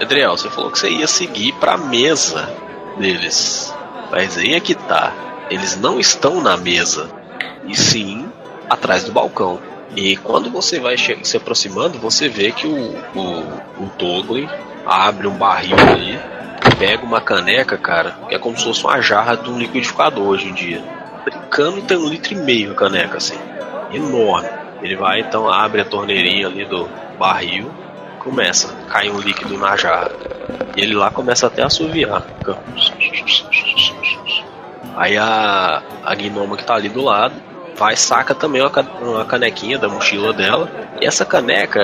[0.02, 2.50] Adriel, você falou que você ia seguir pra mesa
[2.98, 3.74] deles.
[4.12, 5.14] Mas aí é que tá.
[5.50, 7.10] Eles não estão na mesa.
[7.66, 8.30] E sim
[8.70, 9.58] atrás do balcão.
[9.96, 14.50] E quando você vai se aproximando, você vê que o, o, o Togli
[14.86, 16.20] abre um barril ali,
[16.78, 20.50] pega uma caneca, cara, que é como se fosse uma jarra de um liquidificador hoje
[20.50, 20.84] em dia.
[21.24, 23.38] Brincando tem um litro e meio a caneca, assim.
[23.92, 24.50] Enorme.
[24.82, 27.72] Ele vai então, abre a torneirinha ali do barril,
[28.20, 30.12] começa, cai um líquido na jarra.
[30.76, 32.24] E ele lá começa até a assoviar.
[34.96, 37.34] Aí a, a gnoma que tá ali do lado
[37.76, 38.72] vai saca também uma,
[39.02, 40.70] uma canequinha da mochila dela.
[41.02, 41.82] E essa caneca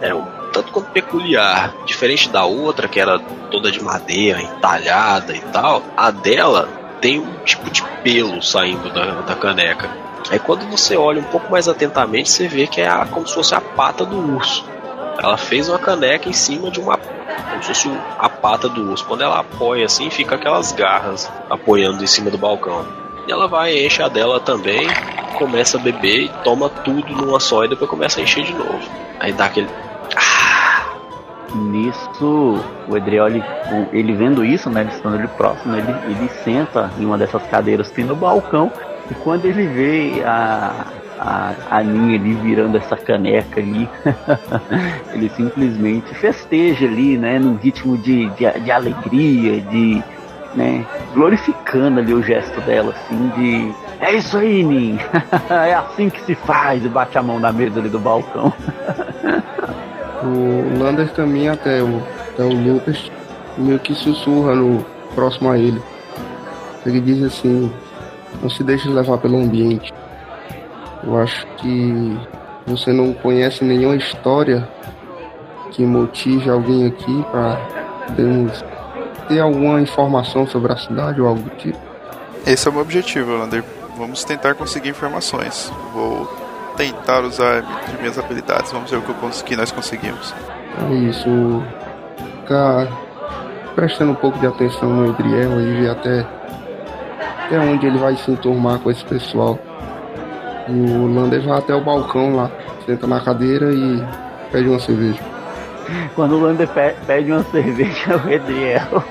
[0.00, 0.14] é
[0.56, 1.74] tanto quanto peculiar.
[1.84, 3.18] Diferente da outra, que era
[3.50, 6.68] toda de madeira, entalhada e tal, a dela
[7.00, 9.88] tem um tipo de pelo saindo da, da caneca.
[10.30, 13.34] Aí quando você olha um pouco mais atentamente, você vê que é a- como se
[13.34, 14.64] fosse a pata do urso.
[15.18, 16.96] Ela fez uma caneca em cima de uma.
[16.96, 19.04] como se fosse a pata do urso.
[19.04, 22.84] Quando ela apoia assim, fica aquelas garras apoiando em cima do balcão.
[23.26, 24.86] E ela vai, enche a dela também,
[25.38, 28.80] começa a beber e toma tudo numa só e depois começa a encher de novo.
[29.20, 29.68] Aí dá aquele.
[31.54, 33.28] Nisso, o Edriel,
[33.92, 37.88] ele, vendo isso, né, ele estando ali próximo, ele, ele senta em uma dessas cadeiras
[37.88, 38.70] que tem no balcão,
[39.10, 40.86] e quando ele vê a,
[41.18, 43.88] a, a Ninha ali virando essa caneca ali,
[45.14, 50.02] ele simplesmente festeja ali, né, num ritmo de, de, de alegria, de,
[50.54, 54.98] né, glorificando ali o gesto dela, assim, de é isso aí, Nin,
[55.48, 58.52] é assim que se faz, e bate a mão na mesa ali do balcão.
[60.22, 62.02] O Lander caminha até o,
[62.32, 63.10] até o Lucas,
[63.58, 65.82] meio que sussurra no próximo a ele.
[66.84, 67.72] Ele diz assim:
[68.42, 69.92] Não se deixe levar pelo ambiente.
[71.04, 72.18] Eu acho que
[72.66, 74.68] você não conhece nenhuma história
[75.70, 77.58] que motive alguém aqui para
[79.28, 81.78] ter alguma informação sobre a cidade ou algo do tipo.
[82.46, 83.62] Esse é o meu objetivo, Lander.
[83.96, 85.72] Vamos tentar conseguir informações.
[85.92, 86.28] Vou
[86.76, 88.70] tentar usar de minhas habilidades.
[88.72, 90.34] Vamos ver o que, eu que nós conseguimos.
[90.90, 91.62] É isso.
[92.42, 92.86] Ficar
[93.74, 96.26] prestando um pouco de atenção no Edriel e ver até,
[97.44, 99.58] até onde ele vai se enturmar com esse pessoal.
[100.68, 102.50] E o Lander vai até o balcão lá,
[102.84, 104.02] senta na cadeira e
[104.50, 105.20] pede uma cerveja.
[106.16, 109.04] Quando o Lander pe- pede uma cerveja, o Edriel,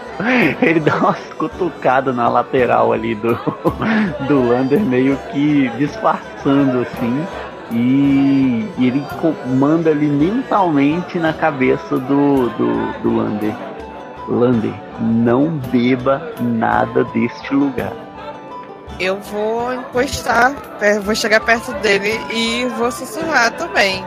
[0.61, 3.33] ele dá umas cutucadas na lateral ali do,
[4.27, 7.25] do Lander, meio que disfarçando assim.
[7.71, 9.03] E, e ele
[9.57, 13.55] manda ali mentalmente na cabeça do, do, do Lander.
[14.27, 17.93] Lander, não beba nada deste lugar.
[18.99, 24.03] Eu vou encostar, per- vou chegar perto dele e vou sussurrar também.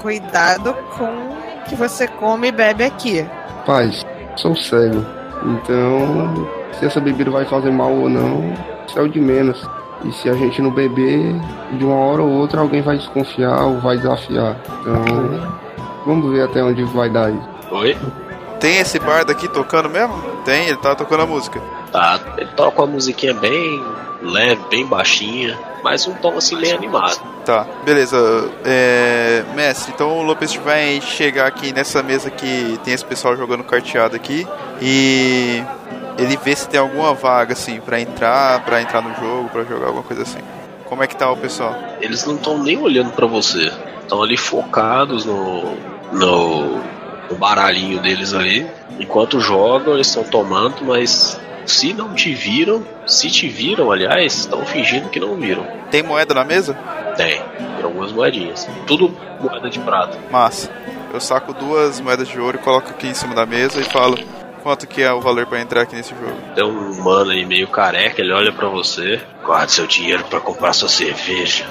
[0.00, 3.26] Cuidado com o que você come e bebe aqui.
[3.66, 5.04] Paz, sou cego.
[5.44, 8.54] Então, se essa bebida vai fazer mal ou não,
[8.94, 9.68] é o de menos.
[10.06, 11.34] E se a gente não beber,
[11.72, 14.56] de uma hora ou outra alguém vai desconfiar ou vai desafiar.
[14.80, 15.04] Então,
[16.04, 17.48] vamos ver até onde vai dar isso.
[17.70, 17.96] Oi?
[18.60, 20.14] Tem esse bar daqui tocando mesmo?
[20.44, 21.60] Tem, ele tá tocando a música.
[21.92, 23.82] Tá, ele toca uma musiquinha bem
[24.22, 27.20] leve, bem baixinha, mas um tom assim meio animado.
[27.44, 28.16] Tá, beleza.
[28.64, 33.62] É, mestre, então o Lopes vai chegar aqui nessa mesa que tem esse pessoal jogando
[33.62, 34.46] carteado aqui
[34.80, 35.62] e
[36.18, 39.86] ele vê se tem alguma vaga assim pra entrar, pra entrar no jogo, pra jogar
[39.86, 40.40] alguma coisa assim.
[40.86, 41.74] Como é que tá o pessoal?
[42.00, 45.76] Eles não estão nem olhando pra você, estão ali focados no,
[46.12, 46.76] no,
[47.28, 48.66] no baralhinho deles ali.
[49.00, 54.64] Enquanto jogam, eles estão tomando, mas se não te viram, se te viram, aliás, estão
[54.64, 55.66] fingindo que não viram.
[55.90, 56.74] Tem moeda na mesa?
[57.16, 58.68] Tem, tem algumas moedinhas.
[58.86, 60.16] Tudo moeda de prata.
[60.30, 60.70] Massa.
[61.12, 64.18] Eu saco duas moedas de ouro e coloco aqui em cima da mesa e falo
[64.66, 66.36] quanto que é o valor pra entrar aqui nesse jogo.
[66.56, 69.20] Tem um mano aí meio careca, ele olha pra você.
[69.44, 71.64] Guarde seu dinheiro pra comprar sua cerveja.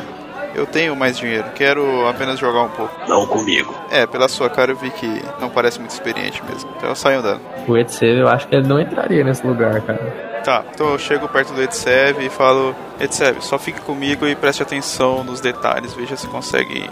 [0.55, 2.97] Eu tenho mais dinheiro, quero apenas jogar um pouco.
[3.05, 3.75] Não comigo.
[3.91, 6.71] É, pela sua cara eu vi que não parece muito experiente mesmo.
[6.77, 7.41] Então eu saio andando.
[7.67, 9.99] O Etsev, eu acho que ele não entraria nesse lugar, cara.
[10.45, 14.63] Tá, então eu chego perto do Etsev e falo: Etsev, só fique comigo e preste
[14.63, 16.89] atenção nos detalhes, veja se consegue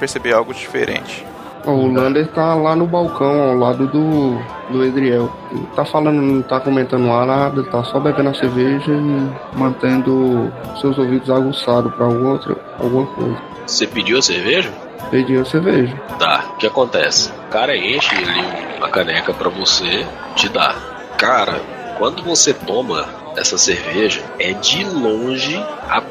[0.00, 1.33] perceber algo diferente.
[1.66, 4.38] O Lander tá lá no balcão, ao lado do,
[4.70, 5.32] do Edriel.
[5.50, 10.98] Ele tá falando, não tá comentando nada, tá só bebendo a cerveja e mantendo seus
[10.98, 13.36] ouvidos aguçados pra alguma, outra, alguma coisa.
[13.66, 14.70] Você pediu a cerveja?
[15.10, 15.94] Pedi a cerveja.
[16.18, 17.30] Tá, o que acontece?
[17.30, 20.74] O cara enche ali uma caneca pra você, te dá.
[21.16, 21.62] Cara,
[21.98, 25.56] quando você toma essa cerveja, é de longe
[25.88, 26.02] a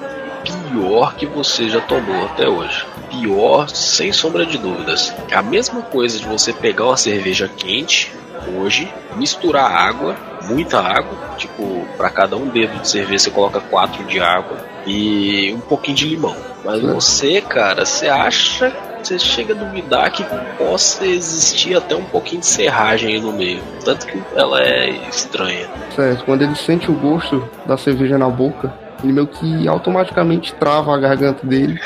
[0.74, 2.86] pior que você já tomou até hoje.
[3.10, 5.14] Pior, sem sombra de dúvidas.
[5.30, 8.12] É a mesma coisa de você pegar uma cerveja quente
[8.58, 10.18] hoje, misturar água,
[10.50, 15.54] muita água, tipo, para cada um dedo de cerveja você coloca quatro de água e
[15.54, 16.36] um pouquinho de limão.
[16.66, 20.24] Mas você, cara, você acha você chega a duvidar que
[20.58, 23.62] possa existir até um pouquinho de serragem aí no meio.
[23.84, 25.68] Tanto que ela é estranha.
[25.94, 30.94] Certo, quando ele sente o gosto da cerveja na boca, ele meio que automaticamente trava
[30.94, 31.80] a garganta dele.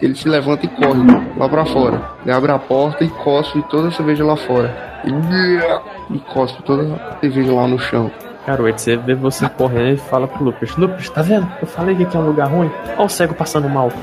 [0.00, 1.00] Ele se levanta e corre
[1.36, 2.00] lá pra fora.
[2.22, 5.00] Ele abre a porta e cospe toda a cerveja lá fora.
[5.04, 8.10] E, e cospe toda a cerveja lá no chão.
[8.44, 11.48] Cara, o Ed, você vê você correndo e fala pro Lucas: Lucas, tá vendo?
[11.60, 12.70] Eu falei que aqui é um lugar ruim.
[12.96, 13.92] Olha o cego passando mal.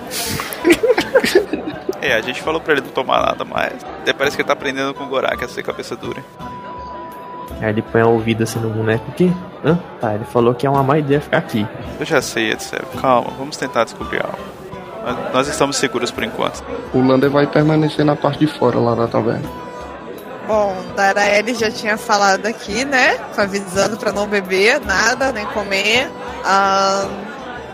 [2.02, 3.86] É, a gente falou pra ele não tomar nada mais.
[4.02, 6.24] Até parece que ele tá aprendendo com o Gorak a ser cabeça dura.
[7.62, 9.04] Aí ele põe a ouvida assim no boneco.
[9.10, 9.32] O quê?
[9.66, 9.78] Hã?
[10.00, 11.68] Tá, ele falou que é uma má ideia ficar aqui.
[12.00, 12.82] Eu já sei, etc.
[13.02, 14.38] Calma, vamos tentar descobrir algo.
[15.06, 16.64] Nós- Nós estamos seguros por enquanto.
[16.94, 19.50] O Lander vai permanecer na parte de fora lá da taverna.
[20.48, 23.18] Bom, Daraeli já tinha falado aqui, né?
[23.38, 26.10] Avisando pra não beber nada, nem comer.
[26.44, 27.06] Ah,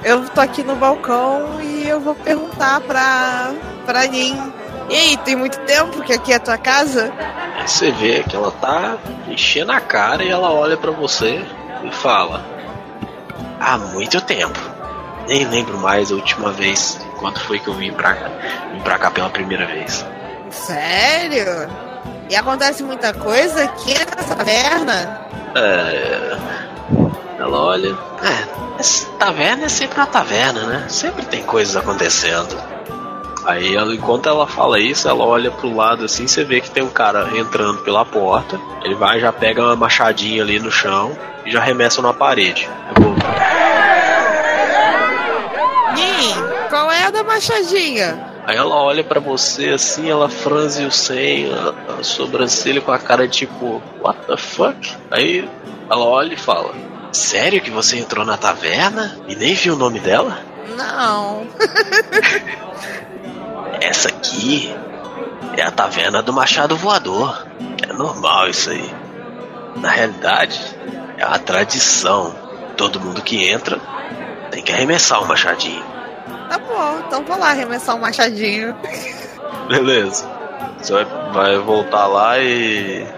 [0.04, 3.54] eu tô aqui no balcão e eu vou perguntar pra,
[3.86, 4.52] pra Nin.
[4.90, 7.12] E aí, tem muito tempo que aqui é a tua casa?
[7.58, 11.44] Aí você vê que ela tá enchendo a cara e ela olha pra você
[11.84, 12.46] e fala:
[13.60, 14.60] Há muito tempo.
[15.28, 18.30] Nem lembro mais a última vez quando foi que eu vim pra cá,
[18.72, 20.06] vim pra cá pela primeira vez.
[20.52, 21.68] Sério?
[22.30, 25.28] E acontece muita coisa aqui nessa taverna?
[25.56, 26.38] É.
[27.40, 27.98] Ela olha.
[28.24, 30.86] É, taverna é sempre uma taverna, né?
[30.90, 32.75] Sempre tem coisas acontecendo.
[33.46, 36.84] Aí ela, enquanto ela fala isso, ela olha pro lado assim, você vê que tem
[36.84, 38.60] um cara entrando pela porta.
[38.84, 42.68] Ele vai, já pega uma machadinha ali no chão e já arremessa na parede.
[42.96, 43.16] Eu vou,
[45.94, 46.34] Nin,
[46.70, 48.36] qual é a da machadinha?
[48.48, 53.00] Aí ela olha pra você assim, ela franze o seio, a, a sobrancelha com a
[53.00, 54.96] cara tipo, what the fuck?
[55.12, 55.48] Aí
[55.90, 56.74] ela olha e fala:
[57.12, 60.40] Sério que você entrou na taverna e nem viu o nome dela?
[60.76, 61.48] Não.
[63.82, 64.74] Essa aqui
[65.58, 67.46] é a taverna do Machado Voador.
[67.88, 68.94] É normal isso aí.
[69.78, 70.60] Na realidade,
[71.18, 72.36] é uma tradição.
[72.78, 73.80] Todo mundo que entra
[74.52, 75.84] tem que arremessar o machadinho.
[76.50, 78.76] Tá bom, então vou lá arremessar um machadinho.
[79.68, 80.30] Beleza.
[80.78, 83.06] Você vai, vai voltar lá e.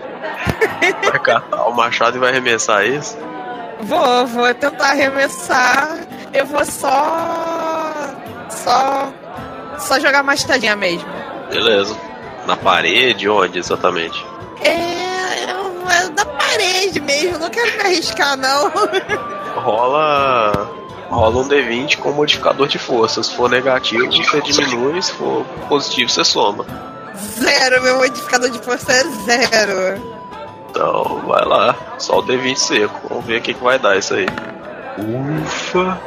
[1.09, 3.17] Vai catar o machado e vai arremessar isso?
[3.81, 5.99] Vou, vou tentar arremessar.
[6.33, 7.13] Eu vou só.
[8.49, 9.11] Só.
[9.77, 11.07] Só jogar machadinha mesmo.
[11.49, 11.95] Beleza.
[12.45, 14.25] Na parede, onde exatamente?
[14.61, 15.43] É.
[15.43, 18.71] é da parede mesmo, não quero me arriscar, não.
[19.55, 20.69] Rola.
[21.09, 23.23] Rola um D20 com modificador de força.
[23.23, 25.01] Se for negativo, você diminui.
[25.01, 26.65] Se for positivo, você soma.
[27.15, 30.17] Zero, meu modificador de força é zero.
[30.69, 31.75] Então, vai lá.
[31.97, 33.01] Só o D20 seco.
[33.09, 34.25] Vamos ver o que, que vai dar isso aí.
[34.97, 35.99] Ufa.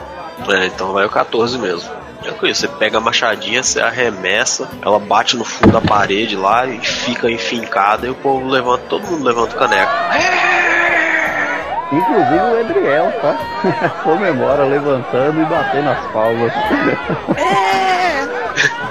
[0.48, 1.99] É, então vai o 14 mesmo.
[2.22, 6.78] Tranquilo, você pega a machadinha, você arremessa, ela bate no fundo da parede lá e
[6.80, 9.92] fica enfincada e o povo levanta, todo mundo levanta o caneco.
[11.92, 13.36] Inclusive o Edriel, tá?
[14.04, 16.52] Comemora levantando e batendo as palmas.
[17.36, 18.10] É.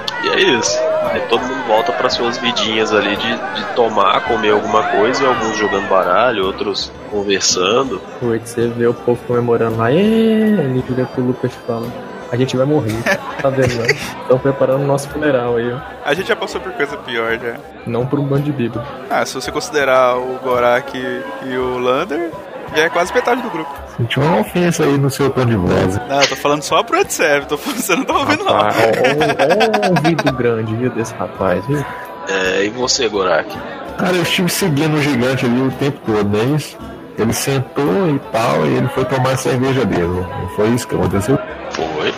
[0.22, 0.78] E é isso.
[1.10, 5.26] Aí todo mundo volta para suas vidinhas ali de, de tomar, comer alguma coisa, e
[5.26, 8.02] alguns jogando baralho, outros conversando.
[8.20, 9.90] Você vê o povo comemorando lá.
[9.90, 11.86] "Ê!" Ele vira pro Lucas e fala:
[12.30, 12.94] A gente vai morrer.
[13.42, 13.74] Tá vendo?
[13.74, 13.86] né?
[14.22, 15.78] Estão preparando o nosso funeral aí, ó.
[16.04, 17.56] A gente já passou por coisa pior já.
[17.86, 18.84] Não por um bando de bíblia.
[19.10, 22.30] Ah, se você considerar o Gorak e o Lander,
[22.74, 23.70] já é quase metade do grupo.
[23.96, 25.96] Sentiu uma ofensa aí no seu tom de voz.
[26.08, 28.52] Não, eu tô falando só pro Edsev, tô falando, você não tá ouvindo não.
[28.52, 31.84] Rapaz, ó, ó, ó o ouvido grande, viu, desse rapaz, viu?
[32.28, 33.50] É, e você, Gorak?
[33.98, 36.78] Cara, eu estive seguindo o gigante ali o tempo todo, não é isso?
[37.20, 40.06] Ele sentou e tal, e ele foi tomar a cerveja dele.
[40.06, 41.38] Não foi isso que aconteceu?
[41.70, 42.14] Foi.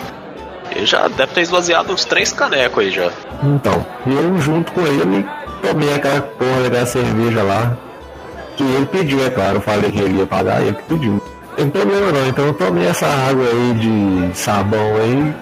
[0.71, 3.11] Ele já deve ter esvaziado uns três canecos aí já.
[3.43, 5.25] Então, eu junto com ele
[5.61, 7.77] tomei aquela porra daquela cerveja lá.
[8.55, 9.55] Que ele pediu, é claro.
[9.57, 11.21] Eu falei que ele ia pagar, ele que pediu.
[11.49, 15.35] Não tem problema não, então eu tomei essa água aí de sabão aí,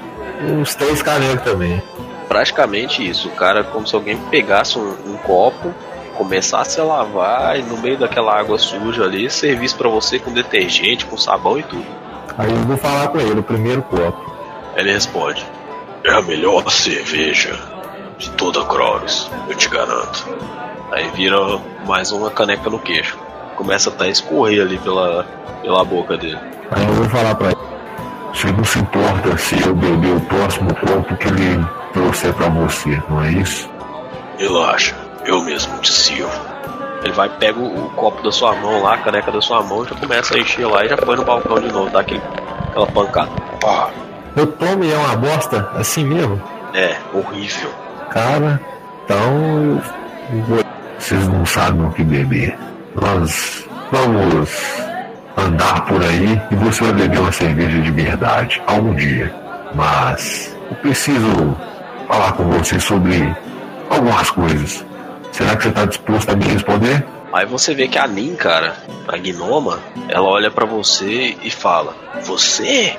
[0.51, 1.81] uns três canecos também.
[2.27, 3.27] praticamente isso.
[3.27, 5.73] O cara, como se alguém pegasse um, um copo,
[6.21, 11.03] começasse a lavar e no meio daquela água suja ali, servisse para você com detergente,
[11.03, 11.85] com sabão e tudo.
[12.37, 14.31] Aí eu vou falar com ele, o primeiro copo.
[14.75, 15.43] Ele responde:
[16.03, 17.59] É a melhor cerveja
[18.19, 20.29] de toda Crovis, eu te garanto.
[20.91, 21.37] Aí vira
[21.87, 23.17] mais uma caneca no queixo.
[23.55, 25.25] Começa até a escorrer ali pela,
[25.63, 26.39] pela boca dele.
[26.69, 27.57] Aí eu vou falar pra ele.
[28.31, 33.01] Você não se importa se eu beber o próximo copo que ele trouxer pra você,
[33.09, 33.69] não é isso?
[34.37, 36.31] Relaxa, eu mesmo te sirvo.
[37.03, 39.85] Ele vai, pega o, o copo da sua mão lá, a caneca da sua mão,
[39.85, 42.21] já começa a encher lá e já põe no balcão de novo, dá aquele,
[42.69, 43.31] aquela pancada.
[43.59, 43.89] Pá.
[44.35, 46.41] Eu tomo e é uma bosta, assim mesmo?
[46.73, 47.69] É, horrível.
[48.11, 48.59] Cara,
[49.03, 49.81] então
[50.31, 50.63] eu vou.
[50.97, 52.57] Vocês não sabem o que beber.
[52.95, 54.49] Nós vamos
[55.35, 59.33] andar por aí e você vai beber uma cerveja de verdade algum dia.
[59.73, 61.57] Mas eu preciso
[62.07, 63.35] falar com você sobre
[63.89, 64.85] algumas coisas.
[65.31, 67.05] Será que você está disposto a me responder?
[67.33, 68.75] Aí você vê que a Nin, cara,
[69.07, 72.97] a gnoma, ela olha pra você e fala: Você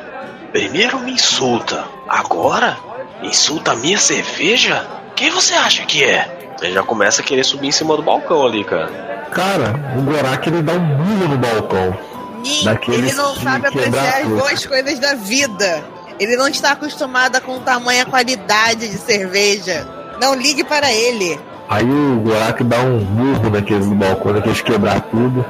[0.50, 2.78] primeiro me insulta, agora
[3.22, 4.86] insulta a minha cerveja?
[5.14, 6.54] Quem você acha que é?
[6.62, 9.26] Ele já começa a querer subir em cima do balcão ali, cara.
[9.32, 11.98] Cara, o Gorak ele dá um murro no balcão.
[12.42, 15.84] Nin, Daqueles ele não sabe apreciar as boas coisas da vida.
[16.18, 19.86] Ele não está acostumado com tamanha qualidade de cerveja.
[20.20, 21.38] Não ligue para ele.
[21.68, 25.44] Aí o Gorak dá um murro naqueles do balcão, daqueles quebrar tudo.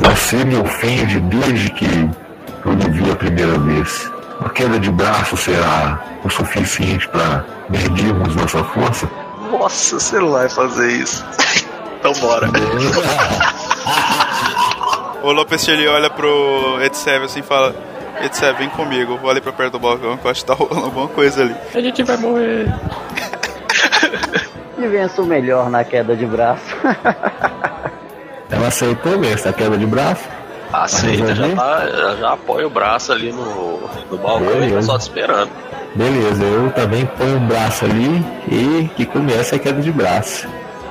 [0.00, 2.10] Você me ofende desde que
[2.64, 4.10] eu lhe vi a primeira vez.
[4.40, 9.08] Uma queda de braço será o suficiente para medirmos nossa força?
[9.50, 11.24] Nossa, você não vai fazer isso.
[11.98, 12.48] então bora.
[15.22, 17.74] O Lopes ele olha pro Edsev assim e fala:
[18.22, 20.54] Edsev, vem comigo, eu vou ali pra perto do balcão que eu acho que tá
[20.54, 21.54] rolando alguma coisa ali.
[21.74, 22.72] A gente vai morrer.
[24.78, 26.76] E vença o melhor na queda de braço.
[28.50, 30.28] Ela aceitou mesmo essa queda de braço.
[30.72, 35.02] Aceita, já, tá, já, apoia o braço ali no, no balcão e tá só te
[35.02, 35.50] esperando.
[35.94, 40.46] Beleza, eu também ponho um braço ali e que começa a queda de braço.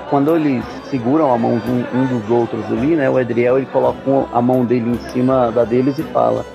[0.09, 3.09] Quando eles seguram a mão de um, um dos outros ali, né?
[3.09, 3.99] O Edriel ele coloca
[4.33, 6.45] a mão dele em cima da deles e fala: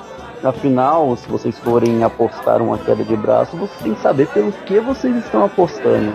[0.42, 4.80] Afinal, se vocês forem apostar uma queda de braço, vocês têm que saber pelo que
[4.80, 6.12] vocês estão apostando.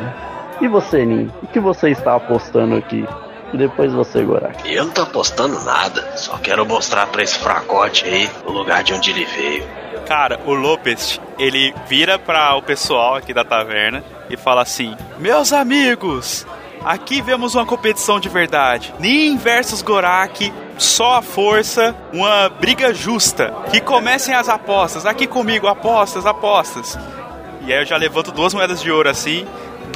[0.59, 1.29] E você, Nin?
[1.43, 3.05] O que você está apostando aqui?
[3.53, 4.69] E depois você, Gorak.
[4.71, 8.93] Eu não tô apostando nada, só quero mostrar pra esse fracote aí o lugar de
[8.93, 9.63] onde ele veio.
[10.05, 15.53] Cara, o Lopes, ele vira para o pessoal aqui da taverna e fala assim: Meus
[15.53, 16.45] amigos,
[16.83, 18.93] aqui vemos uma competição de verdade.
[18.99, 23.53] Nin versus Gorak, só a força, uma briga justa.
[23.71, 25.05] Que comecem as apostas.
[25.05, 26.97] Aqui comigo, apostas, apostas.
[27.61, 29.45] E aí eu já levanto duas moedas de ouro assim.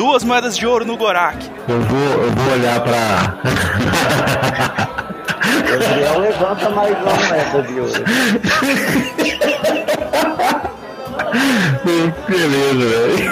[0.01, 1.47] Duas moedas de ouro no Gorak.
[1.69, 3.35] Eu vou, eu vou olhar pra.
[5.69, 8.03] O Edriel levanta mais uma moeda de ouro.
[12.27, 13.31] Beleza, velho.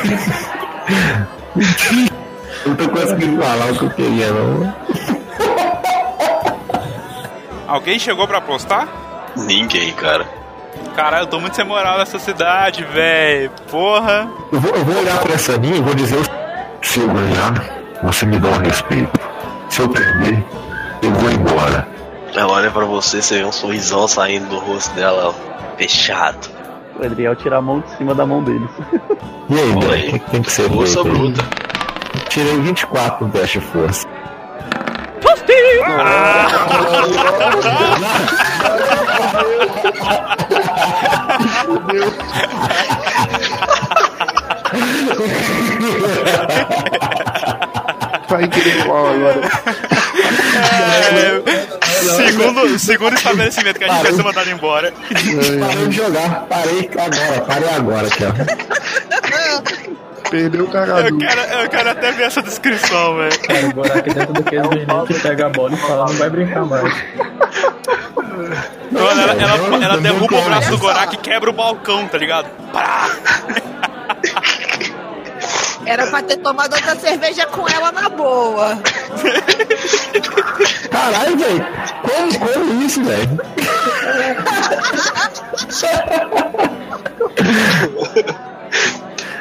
[2.68, 4.76] Não tô conseguindo falar o que eu queria, não.
[7.68, 8.88] Alguém chegou pra apostar?
[9.36, 10.24] Ninguém, cara.
[10.96, 13.50] Caralho, eu tô muito sem moral nessa cidade, velho.
[13.72, 14.30] Porra.
[14.54, 16.39] Eu vou, eu vou olhar pra essa linha e vou dizer o
[16.90, 17.54] Se eu ganhar,
[18.02, 19.20] você me dá um respeito.
[19.70, 20.44] Se eu perder,
[21.04, 21.88] eu vou embora.
[22.34, 26.50] Ela olha pra você, você vê um sorrisão saindo do rosto dela, ó, fechado.
[27.00, 28.72] O Edriel tira a mão de cima da mão deles.
[29.52, 30.08] E aí, Olha aí.
[30.08, 31.44] O que, tem que ser Força bruta.
[32.28, 34.08] Tirei 24 no teste de força.
[48.30, 49.42] Vai querer qual agora?
[51.12, 51.42] É,
[52.16, 54.94] segundo, segundo estabelecimento que a gente vai ser mandado embora.
[55.60, 58.32] Parei de jogar, parei agora, parei agora aqui, ó.
[60.30, 61.18] Perdeu o Eu cagadu.
[61.18, 63.40] quero, eu quero até ver essa descrição, velho.
[63.40, 66.30] Cara, o Gorak dentro do case vermelho que pega a bola e fala, não vai
[66.30, 66.94] brincar mais.
[68.92, 72.08] Mano, ela, ela, não, ela não derruba o braço do Gorak e quebra o balcão,
[72.08, 72.48] tá ligado?
[72.72, 73.10] Pá!
[75.90, 78.78] Era pra ter tomado outra cerveja com ela na boa.
[80.92, 81.68] Caralho, velho.
[82.04, 83.42] Como, como isso, velho?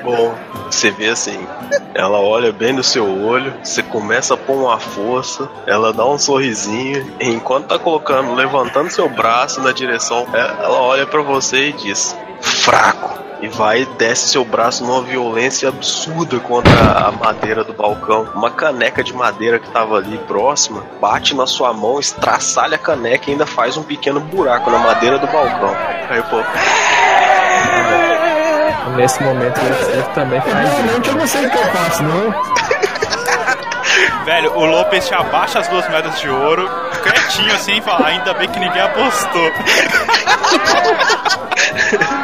[0.03, 0.35] Bom,
[0.71, 1.47] você vê assim,
[1.95, 6.17] ela olha bem no seu olho, você começa a pôr uma força, ela dá um
[6.17, 11.69] sorrisinho, e enquanto tá colocando, levantando seu braço na direção, é, ela olha pra você
[11.69, 17.72] e diz: Fraco, e vai desce seu braço numa violência absurda contra a madeira do
[17.72, 18.28] balcão.
[18.34, 23.28] Uma caneca de madeira que tava ali próxima bate na sua mão, estraçalha a caneca
[23.28, 25.74] e ainda faz um pequeno buraco na madeira do balcão.
[26.11, 26.43] Aí, pô.
[28.97, 30.72] Nesse momento ele também faz.
[30.72, 32.34] Realmente eu não sei o que eu faço, não.
[34.24, 36.68] Velho, o Lopes te abaixa as duas moedas de ouro,
[37.03, 39.53] quietinho assim, e fala: ainda bem que ninguém apostou.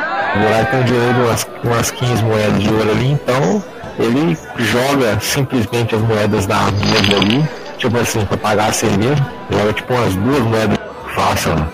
[0.34, 3.62] O Buraco tem direito umas, umas 15 moedas de ouro ali, então
[3.98, 9.72] ele joga simplesmente as moedas da mesa ali, tipo assim, pra pagar a cerveja, joga
[9.72, 10.78] tipo umas duas moedas.
[11.14, 11.68] Faça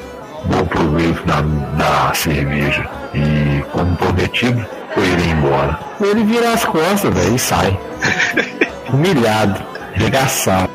[0.45, 2.87] bom proveito da, da cerveja.
[3.15, 5.79] E, como prometido, foi ele embora.
[5.99, 7.81] Ele vira as costas, velho, e sai.
[8.93, 9.63] Humilhado,
[9.95, 10.69] regaçado.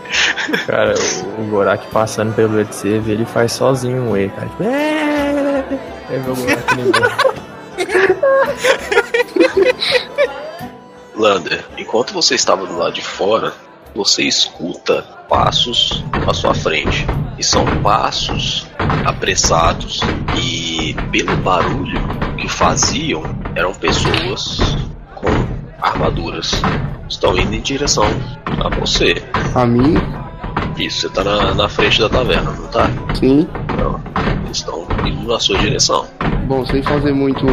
[0.66, 0.96] Cara,
[1.38, 4.48] o Gorak passando pelo ETCV, ele faz sozinho um E, cara.
[4.48, 5.64] Tipo, "É".
[6.10, 7.35] Aí vê o Gorak.
[11.16, 13.54] Lander, enquanto você estava do lado de fora,
[13.96, 17.06] você escuta passos à sua frente.
[17.38, 18.68] E são passos
[19.06, 20.00] apressados
[20.38, 22.00] e pelo barulho
[22.38, 23.24] que faziam,
[23.56, 24.58] eram pessoas
[25.16, 25.28] com
[25.82, 26.52] armaduras.
[27.10, 28.06] Estão indo em direção
[28.64, 29.16] a você.
[29.54, 29.96] A mim,
[30.78, 32.89] Isso, você tá na, na frente da taverna, não tá?
[33.14, 33.47] sim.
[33.78, 33.99] Não.
[34.45, 36.06] Eles estão indo na sua direção.
[36.47, 37.45] Bom, sem fazer muito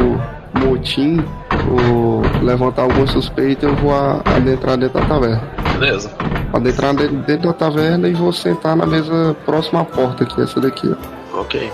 [0.54, 1.24] motim
[1.70, 3.92] ou levantar alguma suspeita, eu vou
[4.24, 5.42] adentrar dentro da taverna.
[5.78, 6.10] Beleza?
[6.52, 10.44] Adentrar de- dentro da taverna e vou sentar na mesa próxima à porta, que é
[10.44, 10.94] essa daqui,
[11.34, 11.40] ó.
[11.40, 11.70] Ok.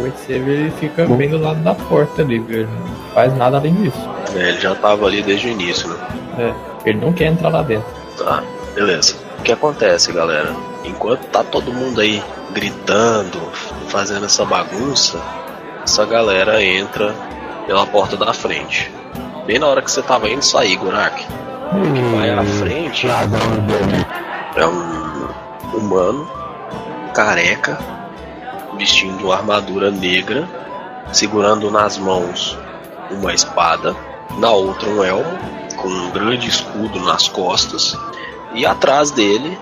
[0.00, 2.60] O ETCV ele fica bem do lado da porta ali, viu?
[2.60, 4.08] Ele não faz nada além disso.
[4.34, 5.96] É, ele já tava ali desde o início, né?
[6.38, 6.52] É,
[6.90, 7.86] ele não quer entrar lá dentro.
[8.18, 8.42] Tá,
[8.74, 9.14] beleza.
[9.42, 10.54] O que acontece, galera?
[10.84, 12.22] Enquanto tá todo mundo aí
[12.52, 13.40] gritando,
[13.88, 15.20] fazendo essa bagunça,
[15.82, 17.12] essa galera entra
[17.66, 18.88] pela porta da frente.
[19.44, 21.26] Bem na hora que você tava indo sair, Gurak.
[21.72, 23.08] O que vai à frente
[24.54, 26.30] é um humano,
[27.12, 27.76] careca,
[28.78, 30.48] vestindo armadura negra,
[31.12, 32.56] segurando nas mãos
[33.10, 33.96] uma espada,
[34.38, 35.36] na outra um elmo,
[35.74, 37.98] com um grande escudo nas costas,
[38.54, 39.58] e atrás dele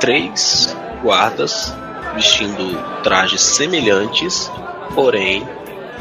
[0.00, 1.74] três guardas
[2.14, 4.50] vestindo trajes semelhantes,
[4.94, 5.46] porém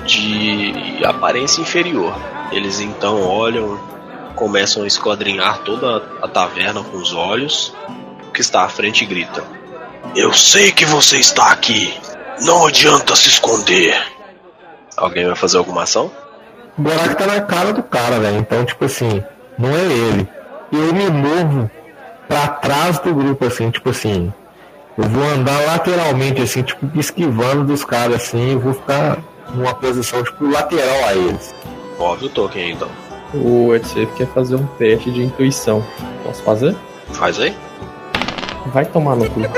[0.05, 2.15] de aparência inferior.
[2.51, 3.80] Eles então olham,
[4.36, 7.73] começam a esquadrinhar toda a taverna com os olhos.
[8.28, 9.43] O que está à frente grita:
[10.15, 11.93] Eu sei que você está aqui.
[12.41, 13.95] Não adianta se esconder.
[14.97, 16.11] Alguém vai fazer alguma ação?
[16.78, 18.38] O buraco tá na cara do cara, velho.
[18.38, 19.23] Então, tipo assim,
[19.57, 20.28] não é ele.
[20.71, 21.69] Eu me movo
[22.28, 24.34] pra trás do grupo, assim, tipo assim.
[24.97, 29.17] Eu vou andar lateralmente, assim, tipo, esquivando dos caras, assim, e vou ficar
[29.53, 31.53] numa posição, tipo, lateral a eles.
[31.99, 32.89] Move o token aí, então.
[33.34, 35.86] O ETCV quer fazer um teste de intuição.
[36.23, 36.76] Posso fazer?
[37.11, 37.55] Faz aí.
[38.67, 39.41] Vai tomar no cu.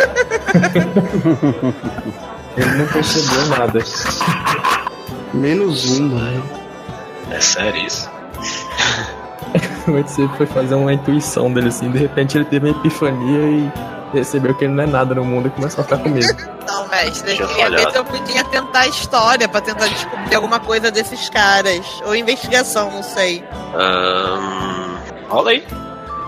[2.57, 3.80] ele não percebeu nada.
[5.34, 6.41] Menos um, né?
[7.32, 8.09] É sério isso?
[9.88, 13.72] O ETCV foi fazer uma intuição dele assim, de repente ele teve uma epifania e
[14.12, 16.28] percebeu que ele não é nada no mundo e começou a ficar com medo.
[16.68, 21.86] Não, mestre, se eu podia tentar a história pra tentar descobrir alguma coisa desses caras.
[22.06, 23.41] Ou investigação, não sei.
[23.74, 24.98] Ahn,
[25.30, 25.66] rola aí.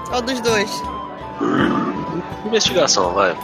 [0.08, 0.72] Qual dos dois?
[2.46, 3.36] Investigação, vai.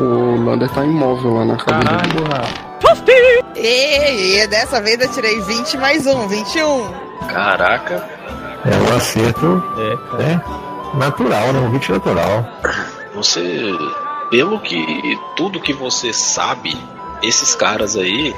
[0.00, 1.96] O Lander tá imóvel lá na cadeira.
[2.02, 2.66] Caralho.
[3.54, 6.92] E, e dessa vez eu tirei 20 mais um, 21.
[7.28, 8.04] Caraca.
[8.70, 10.22] É um acerto, É, cara.
[10.22, 10.44] né?
[10.94, 11.60] Natural, né?
[11.60, 12.44] Um 20 natural.
[13.14, 13.72] Você,
[14.30, 16.76] pelo que tudo que você sabe,
[17.22, 18.34] esses caras aí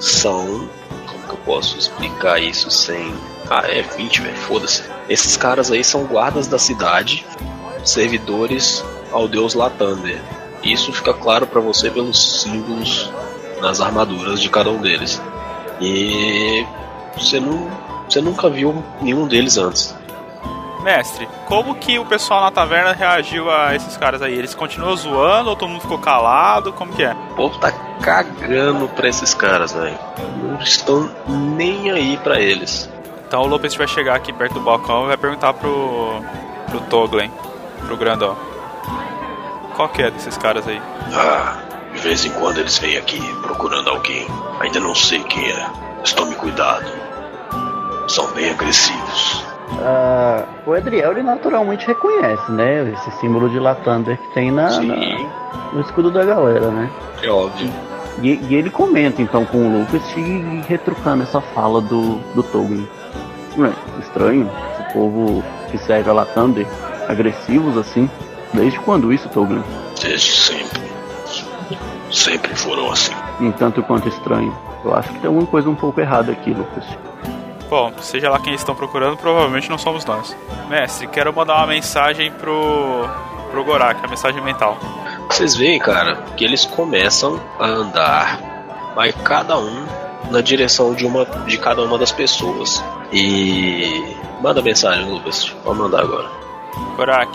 [0.00, 0.68] são,
[1.06, 3.14] como que eu posso explicar isso sem
[3.50, 4.82] Ah, é 20, velho, foda-se.
[5.08, 7.24] Esses caras aí são guardas da cidade,
[7.82, 10.20] servidores ao deus Latander.
[10.62, 13.10] Isso fica claro pra você pelos símbolos
[13.62, 15.20] nas armaduras de cada um deles.
[15.80, 16.66] E
[17.16, 17.70] você não,
[18.08, 19.94] você nunca viu nenhum deles antes.
[20.82, 24.32] Mestre, como que o pessoal na taverna reagiu a esses caras aí?
[24.32, 26.72] Eles continuam zoando ou todo mundo ficou calado?
[26.72, 27.12] Como que é?
[27.12, 29.98] O povo tá cagando pra esses caras, velho.
[30.42, 32.88] Não estão nem aí pra eles.
[33.26, 36.22] Então o Lopes vai chegar aqui perto do balcão e vai perguntar pro.
[36.70, 37.30] pro Toglen,
[37.84, 38.36] pro grandão.
[39.74, 40.80] Qual que é desses caras aí?
[41.12, 41.58] Ah,
[41.92, 44.26] de vez em quando eles vêm aqui procurando alguém.
[44.60, 45.66] Ainda não sei quem é.
[46.00, 46.86] Mas tome cuidado.
[48.08, 49.44] São bem agressivos.
[49.80, 52.90] Ah, o Edriel ele naturalmente reconhece, né?
[52.94, 54.96] Esse símbolo de Latander que tem na, na-
[55.72, 56.90] no escudo da galera, né?
[57.22, 57.70] é óbvio.
[58.22, 62.88] E, e, ele comenta então com o Lucas e retrucando essa fala do, do Tolkien.
[63.58, 66.66] É, estranho, esse povo que serve a Latander,
[67.08, 68.10] agressivos assim.
[68.52, 69.62] Desde quando isso, Tolkien?
[70.02, 70.82] Desde sempre.
[72.10, 73.12] Sempre foram assim.
[73.40, 74.56] Entanto quanto estranho.
[74.84, 76.84] Eu acho que tem alguma coisa um pouco errada aqui, Lucas.
[77.68, 80.34] Bom, seja lá quem estão procurando, provavelmente não somos nós.
[80.68, 83.06] Mestre, quero mandar uma mensagem pro,
[83.50, 84.78] pro Gorak, a mensagem mental.
[85.28, 88.40] Vocês veem, cara, que eles começam a andar,
[88.94, 89.86] vai cada um
[90.30, 92.82] na direção de uma de cada uma das pessoas.
[93.12, 95.54] E manda mensagem, Lucas.
[95.64, 96.28] Vamos mandar agora.
[96.96, 97.30] Gorak,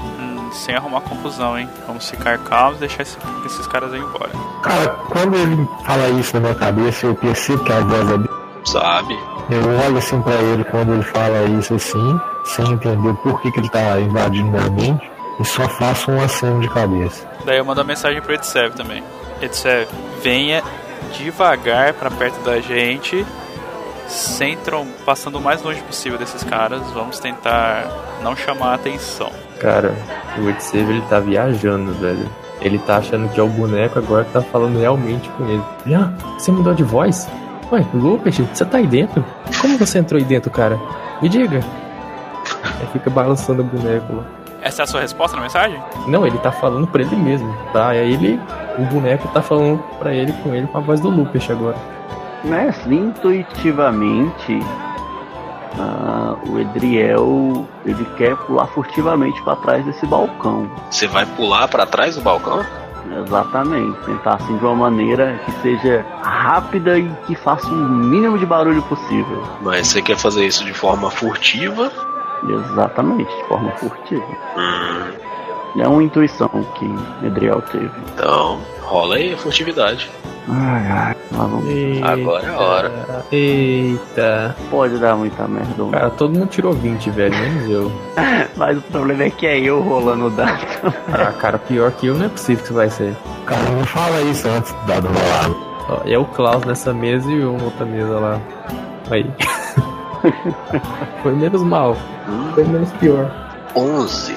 [0.00, 1.68] hum, sem arrumar confusão, hein?
[1.86, 4.30] Vamos ficar calmos e deixar esses, esses caras aí embora.
[4.62, 8.44] Cara, quando ele fala isso na minha cabeça, eu percebo que a voz é.
[8.64, 9.33] Sabe?
[9.50, 13.60] Eu olho assim pra ele quando ele fala isso assim, sem entender por que, que
[13.60, 17.26] ele tá invadindo minha mente, e só faço um aceno de cabeça.
[17.44, 19.02] Daí eu mando uma mensagem pro Edsev também.
[19.42, 19.88] Edsev,
[20.22, 20.62] venha
[21.18, 23.24] devagar para perto da gente,
[24.08, 24.56] sem
[25.04, 26.82] passando o mais longe possível desses caras.
[26.92, 27.86] Vamos tentar
[28.22, 29.30] não chamar a atenção.
[29.60, 29.94] Cara,
[30.38, 32.28] o Edsev ele tá viajando, velho.
[32.60, 35.62] Ele tá achando que é o boneco agora que tá falando realmente com ele.
[35.86, 36.10] Já?
[36.38, 37.28] Você mudou de voz?
[37.72, 39.24] Ué, Lucas, você tá aí dentro?
[39.60, 40.78] Como você entrou aí dentro, cara?
[41.22, 41.60] Me diga.
[42.80, 44.24] Aí fica balançando o boneco lá.
[44.60, 45.78] Essa é a sua resposta na mensagem?
[46.06, 47.88] Não, ele tá falando pra ele mesmo, tá?
[47.88, 48.40] Aí ele,
[48.78, 51.76] o boneco tá falando pra ele com ele com a voz do Lucas agora.
[52.44, 54.60] Mas intuitivamente,
[55.78, 60.70] uh, o Edriel ele quer pular furtivamente para trás desse balcão.
[60.90, 62.64] Você vai pular para trás do balcão?
[63.26, 68.46] Exatamente, tentar assim de uma maneira que seja rápida e que faça o mínimo de
[68.46, 69.42] barulho possível.
[69.60, 71.92] Mas você quer fazer isso de forma furtiva?
[72.48, 74.24] Exatamente, de forma furtiva.
[74.56, 75.24] Hum.
[75.80, 77.90] É uma intuição que Edriel teve.
[78.14, 80.10] Então, rola aí a furtividade.
[80.48, 81.68] Ai, ai, lá vamos.
[81.68, 83.24] Eita, Agora é a hora.
[83.32, 84.56] Eita.
[84.70, 85.84] Pode dar muita merda.
[85.90, 87.92] Cara, todo mundo tirou 20, velho, menos eu.
[88.56, 90.60] Mas o problema é que é eu rolando o dado.
[91.12, 93.16] ah, cara, pior que eu não é possível que vai ser.
[93.46, 95.50] Cara, não fala isso antes do dado rolar.
[95.88, 98.40] Ó, é o Klaus nessa mesa e uma outra mesa lá.
[99.10, 99.30] Aí.
[101.22, 101.96] Foi menos mal.
[102.54, 103.30] Foi menos pior.
[103.76, 104.34] 11.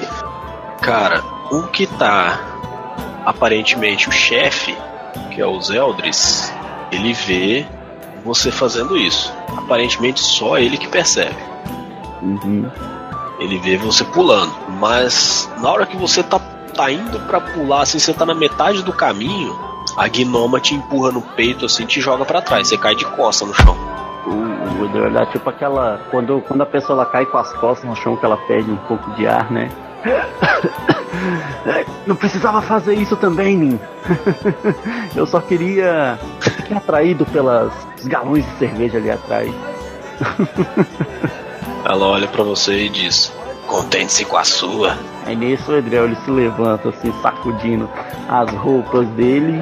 [0.80, 2.40] Cara, o que tá
[3.24, 4.76] aparentemente o chefe,
[5.38, 6.52] que é o Zeldris,
[6.90, 7.64] ele vê
[8.24, 9.32] você fazendo isso.
[9.56, 11.36] Aparentemente só ele que percebe.
[12.20, 12.68] Uhum.
[13.38, 16.40] Ele vê você pulando, mas na hora que você tá,
[16.74, 19.56] tá indo para pular, assim, você tá na metade do caminho,
[19.96, 23.46] a gnoma te empurra no peito, assim, te joga para trás, você cai de costa
[23.46, 23.76] no chão.
[24.26, 26.00] O, o é tipo aquela.
[26.10, 28.76] Quando, quando a pessoa ela cai com as costas no chão, que ela perde um
[28.76, 29.70] pouco de ar, né?
[32.06, 33.80] Não precisava fazer isso também, Nin.
[35.14, 37.72] Eu só queria ficar atraído pelas
[38.04, 39.52] galões de cerveja ali atrás.
[41.84, 43.32] Ela olha para você e diz:
[43.66, 44.96] Contente-se com a sua.
[45.26, 47.88] Aí nisso o Edrel ele se levanta assim, sacudindo
[48.28, 49.60] as roupas dele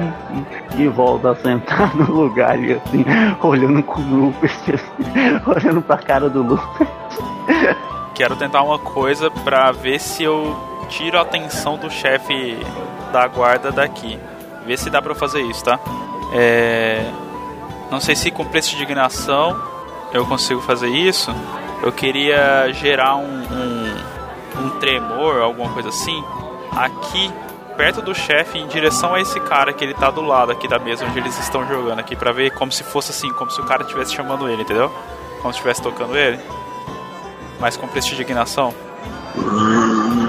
[0.77, 3.05] e, e volta a sentar no lugar e assim,
[3.43, 6.87] olhando com o Lupus, assim, olhando pra cara do Lupus.
[8.15, 10.55] Quero tentar uma coisa para ver se eu
[10.89, 12.57] tiro a atenção do chefe
[13.11, 14.19] da guarda daqui.
[14.65, 15.79] Ver se dá pra fazer isso, tá?
[16.33, 17.03] É...
[17.89, 19.57] Não sei se com prestidignação
[20.11, 21.33] eu consigo fazer isso.
[21.81, 26.23] Eu queria gerar um, um, um tremor, alguma coisa assim,
[26.75, 27.31] aqui
[27.77, 30.79] perto do chefe em direção a esse cara que ele tá do lado aqui da
[30.79, 33.65] mesa onde eles estão jogando aqui para ver como se fosse assim, como se o
[33.65, 34.91] cara estivesse chamando ele, entendeu?
[35.41, 36.39] Como se estivesse tocando ele.
[37.59, 38.73] Mas com prestidignação.
[39.37, 40.26] Hum,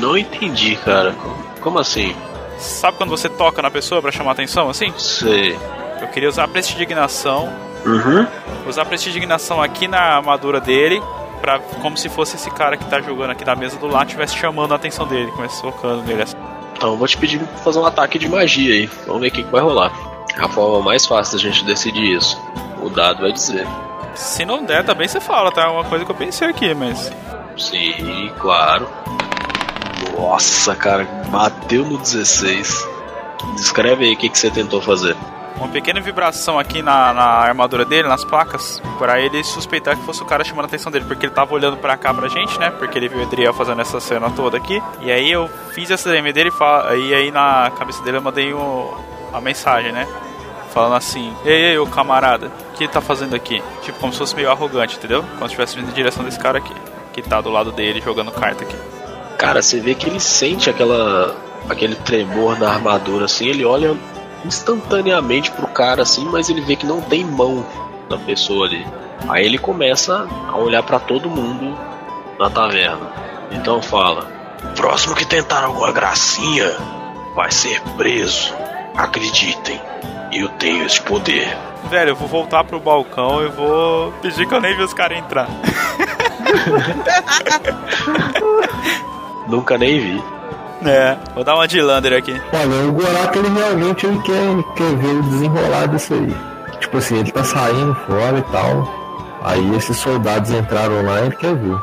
[0.00, 1.14] não entendi, cara.
[1.60, 2.14] Como assim?
[2.58, 4.92] Sabe quando você toca na pessoa para chamar atenção assim?
[4.96, 5.58] Sei.
[6.00, 7.52] Eu queria usar prestidignação.
[7.84, 8.26] Uhum.
[8.66, 11.00] Usar prestidignação aqui na armadura dele
[11.40, 14.36] Pra, como se fosse esse cara que tá jogando aqui da mesa do lado estivesse
[14.36, 16.36] chamando a atenção dele, começa tocando nele assim.
[16.76, 18.90] Então eu vou te pedir pra fazer um ataque de magia aí.
[19.06, 19.92] Vamos ver o que, que vai rolar.
[20.36, 22.40] É a forma mais fácil da gente decidir isso.
[22.82, 23.66] O dado vai dizer.
[24.14, 25.62] Se não der, também você fala, tá?
[25.62, 27.12] É uma coisa que eu pensei aqui, mas.
[27.56, 28.88] Sim, claro.
[30.16, 32.88] Nossa, cara, bateu no 16.
[33.54, 35.16] Descreve aí o que, que você tentou fazer
[35.56, 40.22] uma pequena vibração aqui na, na armadura dele, nas placas, para ele suspeitar que fosse
[40.22, 42.70] o cara chamando a atenção dele, porque ele tava olhando para cá pra gente, né?
[42.70, 44.82] Porque ele viu o Adriel fazendo essa cena toda aqui.
[45.00, 46.50] E aí eu fiz essa DM dele
[46.98, 48.94] e aí na cabeça dele eu mandei o,
[49.32, 50.06] a mensagem, né?
[50.72, 53.62] Falando assim: Ei, ei, ô camarada, o que ele tá fazendo aqui?
[53.82, 55.22] Tipo, como se fosse meio arrogante, entendeu?
[55.22, 56.74] Como se estivesse vindo em direção desse cara aqui,
[57.12, 58.95] que tá do lado dele jogando carta aqui.
[59.38, 61.34] Cara, você vê que ele sente aquela
[61.68, 63.96] aquele tremor na armadura assim, ele olha
[64.44, 67.66] instantaneamente pro cara assim, mas ele vê que não tem mão
[68.08, 68.86] da pessoa ali.
[69.28, 71.76] Aí ele começa a olhar para todo mundo
[72.38, 73.12] na taverna.
[73.50, 74.30] Então fala:
[74.76, 76.70] próximo que tentar alguma gracinha
[77.34, 78.54] vai ser preso.
[78.96, 79.80] Acreditem,
[80.32, 81.56] eu tenho esse poder.
[81.90, 85.18] Velho, eu vou voltar pro balcão e vou pedir que eu nem vi os caras
[85.18, 85.48] entrar.
[89.48, 90.24] Nunca nem vi.
[90.84, 92.40] É, vou dar uma de Lander aqui.
[92.52, 96.36] Olha, o Gorak ele realmente ele quer, quer ver o desenrolar disso aí.
[96.80, 98.88] Tipo assim, ele tá saindo fora e tal.
[99.42, 101.78] Aí esses soldados entraram lá e ele quer ver.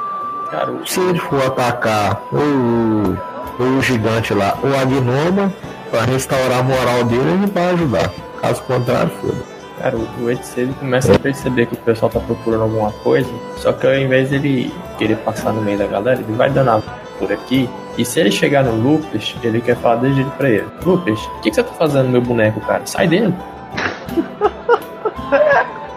[0.51, 3.17] Cara, se ele for atacar ou,
[3.59, 5.51] ou o gigante lá ou a gnoma,
[5.89, 8.11] pra restaurar a moral dele, ele vai ajudar.
[8.41, 9.53] Caso contrário, foda.
[9.79, 13.73] Cara, o ETC ele começa a perceber que o pessoal tá procurando alguma coisa, só
[13.73, 16.81] que ao invés dele querer passar no meio da galera, ele vai dando a
[17.19, 17.69] por aqui.
[17.97, 21.41] E se ele chegar no Lupus, ele quer falar desde ele pra ele: Lupus, o
[21.41, 22.85] que, que, você tá fazendo no meu boneco, cara?
[22.85, 23.33] Sai dele.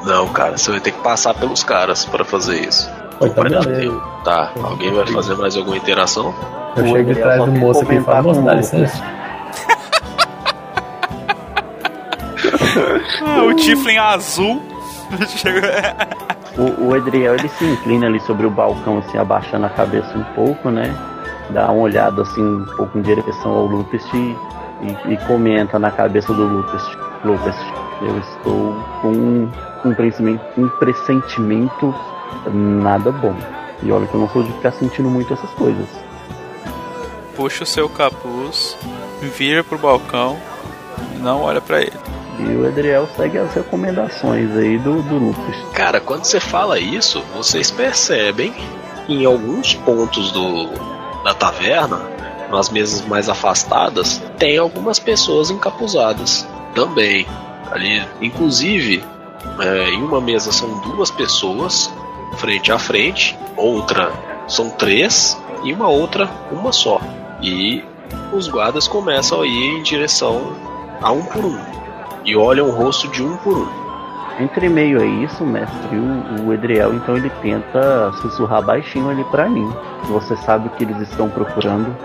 [0.05, 2.89] Não, cara, você vai ter que passar pelos caras para fazer isso.
[3.19, 3.43] Oi, tá,
[4.25, 6.35] tá, alguém vai fazer mais alguma interação?
[6.77, 9.03] Eu chego atrás do moço aqui e falo: Moço, dá licença.
[13.49, 14.63] o Tiflin azul.
[16.59, 20.25] o, o Edriel ele se inclina ali sobre o balcão, assim, abaixando a cabeça um
[20.35, 20.95] pouco, né?
[21.51, 24.37] Dá uma olhada assim um pouco em direção ao Lupest e,
[24.83, 26.99] e, e comenta na cabeça do Lupest.
[27.25, 27.61] Lupest,
[28.03, 29.49] eu estou com
[29.85, 31.95] um pressentimento, um pressentimento
[32.53, 33.35] nada bom.
[33.83, 35.89] E olha que eu não sou de ficar sentindo muito essas coisas.
[37.37, 38.77] Puxa o seu capuz,
[39.21, 40.39] vira pro balcão
[41.15, 42.16] e não olha para ele.
[42.39, 45.57] E o Adriel segue as recomendações aí do, do Lucas.
[45.73, 48.53] Cara, quando você fala isso, vocês percebem
[49.07, 50.69] que em alguns pontos do,
[51.25, 52.01] da taverna,
[52.51, 57.27] nas mesas mais afastadas, tem algumas pessoas encapuzadas também.
[57.71, 59.03] Ali, inclusive,
[59.61, 61.91] é, em uma mesa são duas pessoas
[62.37, 64.13] frente a frente, outra
[64.47, 67.01] são três e uma outra uma só.
[67.41, 67.83] E
[68.33, 70.55] os guardas começam a ir em direção
[71.01, 71.86] a um por um
[72.27, 73.87] e olham o rosto de um por um.
[74.39, 79.49] Entre meio a isso, mestre, o, o Edriel então ele tenta sussurrar baixinho ali para
[79.49, 79.73] mim.
[80.09, 81.97] Você sabe o que eles estão procurando?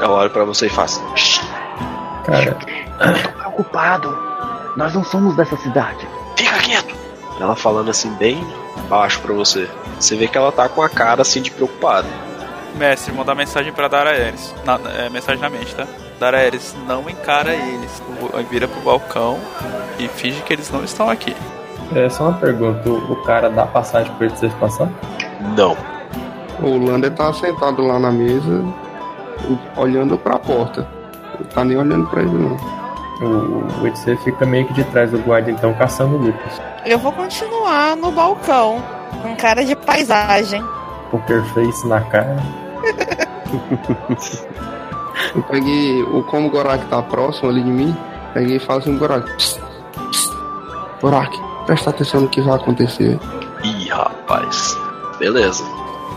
[0.00, 1.00] Eu olho para você e faço.
[2.24, 4.18] Cara, eu tô preocupado.
[4.76, 6.08] Nós não somos dessa cidade.
[6.36, 6.94] Fica quieto.
[7.40, 8.44] Ela falando assim bem
[8.88, 9.68] baixo para você.
[10.00, 12.08] Você vê que ela tá com a cara assim de preocupada.
[12.74, 14.54] Mestre, mandar mensagem para Daraeris.
[14.64, 15.86] Na, é, mensagem na mente, tá?
[16.18, 18.02] Daraeris não encara eles.
[18.50, 19.38] Vira pro balcão
[19.98, 21.34] e finge que eles não estão aqui.
[21.94, 24.88] É só uma pergunta: o cara dá passagem pra eles passar?
[25.56, 25.76] Não.
[26.60, 28.64] O Lander tá sentado lá na mesa,
[29.76, 30.86] olhando pra porta.
[31.38, 32.56] Ele tá nem olhando pra ele, não.
[33.20, 36.60] O Witzer fica meio que de trás do guarda, então, caçando o Lucas.
[36.84, 38.82] Eu vou continuar no balcão,
[39.22, 40.62] com cara de paisagem.
[41.10, 42.36] Poker face na cara.
[45.34, 47.96] Eu peguei, o como o Gorak tá próximo ali de mim,
[48.34, 49.60] peguei e falo assim, Gorak, psst,
[50.10, 50.32] psst,
[51.00, 53.18] Gorak, presta atenção no que vai acontecer.
[53.62, 54.76] Ih, rapaz.
[55.18, 55.64] Beleza.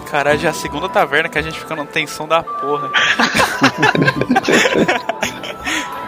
[0.09, 2.89] Caralho, já é a segunda taverna que a gente fica numa tensão da porra.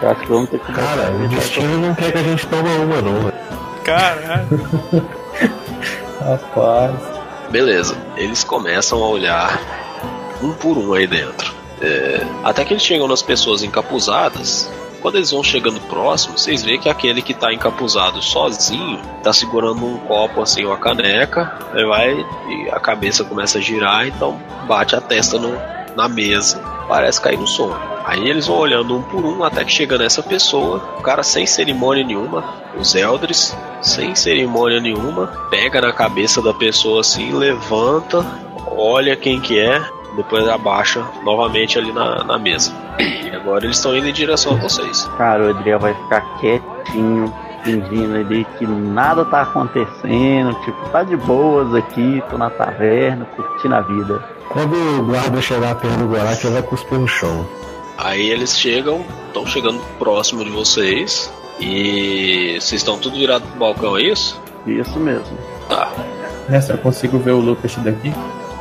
[0.02, 0.72] Eu acho que vamos ter que.
[0.72, 3.32] Cara, o destino não quer que a gente tome uma, não.
[3.82, 4.46] Caralho.
[6.20, 6.94] Rapaz.
[7.50, 7.96] Beleza.
[8.16, 9.58] Eles começam a olhar
[10.42, 11.53] um por um aí dentro.
[11.84, 14.72] É, até que eles chegam nas pessoas encapuzadas.
[15.02, 19.84] Quando eles vão chegando próximo, vocês veem que aquele que tá encapuzado sozinho tá segurando
[19.84, 24.96] um copo assim, uma caneca, aí vai e a cabeça começa a girar, então bate
[24.96, 25.54] a testa no,
[25.94, 26.58] na mesa,
[26.88, 27.78] parece cair no sono.
[28.06, 31.46] Aí eles vão olhando um por um até que chega nessa pessoa, o cara sem
[31.46, 32.42] cerimônia nenhuma,
[32.78, 38.24] os Eldres, sem cerimônia nenhuma, pega na cabeça da pessoa assim, levanta,
[38.74, 39.82] olha quem que é,
[40.16, 42.72] depois abaixa novamente ali na, na mesa.
[42.98, 45.04] E agora eles estão indo em direção a vocês.
[45.16, 51.16] Cara, o Adriel vai ficar quietinho, fingindo ali que nada tá acontecendo, tipo, tá de
[51.16, 54.22] boas aqui, tô na taverna, curtindo a vida.
[54.48, 57.46] Quando o guarda chegar perto do Gorak, ele vai cuspir no chão.
[57.96, 61.32] Aí eles chegam, estão chegando próximo de vocês.
[61.60, 64.40] E vocês estão tudo virado pro balcão, é isso?
[64.66, 65.38] Isso mesmo.
[65.68, 65.90] Tá.
[66.48, 68.12] Nessa, eu consigo ver o Lucas daqui?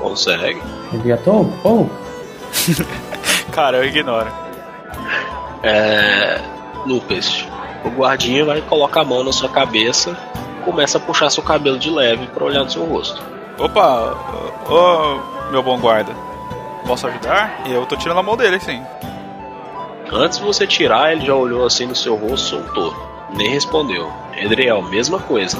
[0.03, 0.61] Consegue.
[0.93, 1.87] Ele é oh, oh.
[3.51, 4.31] Cara, eu ignoro.
[5.63, 6.39] É.
[6.85, 7.45] Lucas,
[7.85, 10.15] o guardinha vai colocar a mão na sua cabeça
[10.63, 13.21] começa a puxar seu cabelo de leve para olhar no seu rosto.
[13.59, 14.15] Opa,
[14.67, 16.13] ô oh, meu bom guarda,
[16.87, 17.61] posso ajudar?
[17.65, 18.81] E eu tô tirando a mão dele, sim.
[20.11, 22.93] Antes de você tirar, ele já olhou assim no seu rosto, soltou.
[23.35, 24.11] Nem respondeu.
[24.35, 25.57] Edriel, mesma coisa.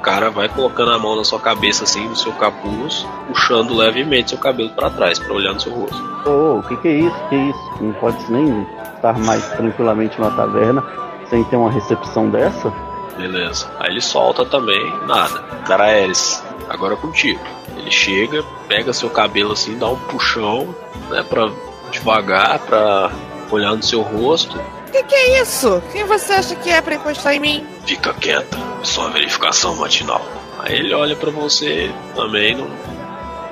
[0.00, 4.30] O cara vai colocando a mão na sua cabeça, assim, no seu capuz, puxando levemente
[4.30, 6.02] seu cabelo para trás, para olhar no seu rosto.
[6.24, 7.16] Ô, oh, o que, que é isso?
[7.28, 7.70] Que é isso?
[7.82, 10.82] Não pode nem estar mais tranquilamente numa taverna
[11.28, 12.72] sem ter uma recepção dessa?
[13.18, 13.70] Beleza.
[13.78, 15.38] Aí ele solta também, nada.
[15.66, 17.40] Caraeres, agora é contigo.
[17.76, 20.74] Ele chega, pega seu cabelo assim, dá um puxão,
[21.10, 21.50] né, pra
[21.90, 23.10] devagar, pra
[23.50, 24.58] olhar no seu rosto.
[24.90, 25.80] O que, que, é isso?
[25.92, 27.64] Quem você acha que é pra encostar em mim?
[27.86, 30.20] Fica quieta, é só uma verificação matinal.
[30.58, 32.66] Aí ele olha para você também, não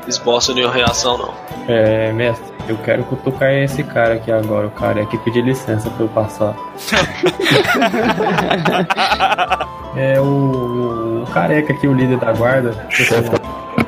[0.08, 1.32] esboça nenhuma reação não.
[1.68, 5.88] É, mestre, eu quero cutucar esse cara aqui agora, o cara é que pedir licença
[5.90, 6.56] pra eu passar.
[9.96, 12.88] é o, o, careca aqui, o líder da guarda.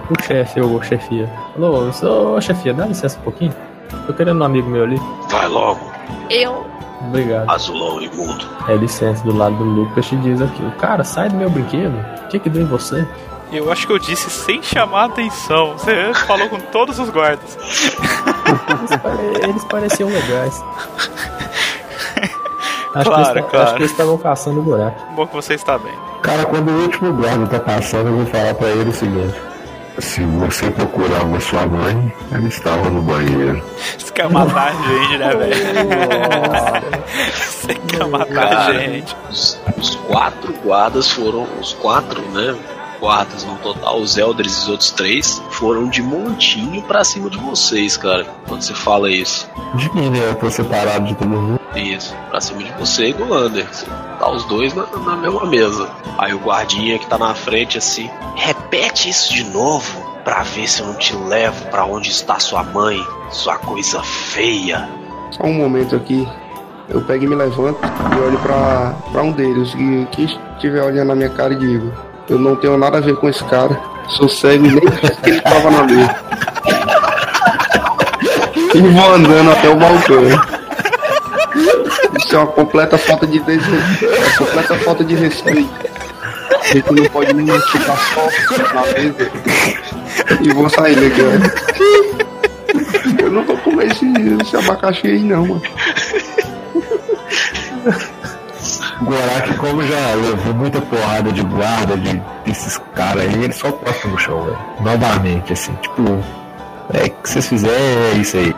[0.08, 1.28] O chefe, ou chefia.
[1.56, 3.52] Alô, sou chefia, dá licença um pouquinho.
[4.06, 5.00] Tô querendo um amigo meu ali.
[5.28, 5.80] Vai logo.
[6.30, 6.69] Eu.
[7.00, 7.50] Obrigado.
[7.50, 8.46] Azulão imundo.
[8.68, 10.62] É licença do lado do Lucas te diz aqui.
[10.62, 11.94] O cara, sai do meu brinquedo.
[12.24, 13.06] O que que deu em você?
[13.52, 15.72] Eu acho que eu disse sem chamar atenção.
[15.72, 17.58] Você falou com todos os guardas.
[18.46, 19.48] eles, pare...
[19.48, 20.62] eles pareciam legais.
[22.94, 23.64] Acho claro, que eles, claro.
[23.64, 25.14] Acho que eles estavam caçando o buraco.
[25.14, 25.94] Bom que você está bem.
[26.22, 29.34] Cara, quando o último guarda tá passando, eu vou falar pra ele o seguinte.
[29.98, 33.62] Se você procurar a sua mãe, ela estava no banheiro.
[33.98, 35.54] Você quer matar a gente, né, velho?
[37.34, 39.16] Você quer matar a gente.
[39.28, 41.46] Os, os quatro guardas foram.
[41.60, 42.56] Os quatro, né?
[43.00, 47.38] Guardas no total, os Elders e os outros três, foram de montinho pra cima de
[47.38, 48.24] vocês, cara.
[48.46, 49.48] Quando você fala isso.
[49.74, 50.18] De mim, né?
[50.28, 51.60] Eu tô separado de todo mundo.
[51.74, 53.66] Isso, pra cima de você e do Lander.
[54.18, 55.88] Tá os dois na, na mesma mesa.
[56.18, 60.80] Aí o guardinha que tá na frente assim, repete isso de novo pra ver se
[60.82, 64.88] eu não te levo pra onde está sua mãe, sua coisa feia.
[65.30, 66.28] Só um momento aqui.
[66.88, 67.78] Eu pego e me levanto
[68.16, 69.72] e olho pra, pra um deles.
[69.74, 71.92] E quem estiver olhando na minha cara e digo:
[72.30, 73.76] Eu não tenho nada a ver com esse cara.
[74.06, 76.16] Sou cego e nem que ele tava na mesa.
[78.72, 80.22] E vou andando até o balcão.
[82.16, 83.76] Isso é uma completa falta de desejo.
[84.04, 85.68] É completa falta de respeito.
[86.52, 88.28] A gente não pode nem ficar só
[88.74, 89.30] na mesa.
[90.40, 91.20] E vou sair daqui.
[93.20, 94.06] Eu não vou comer esse,
[94.40, 95.62] esse abacaxi aí não, mano.
[99.00, 103.72] O Gorak, como já levou muita porrada de guarda de, desses caras aí, ele só
[103.72, 104.58] posta no chão, velho.
[104.80, 106.02] Novamente, assim, tipo,
[106.92, 108.54] é que vocês fizerem é isso aí.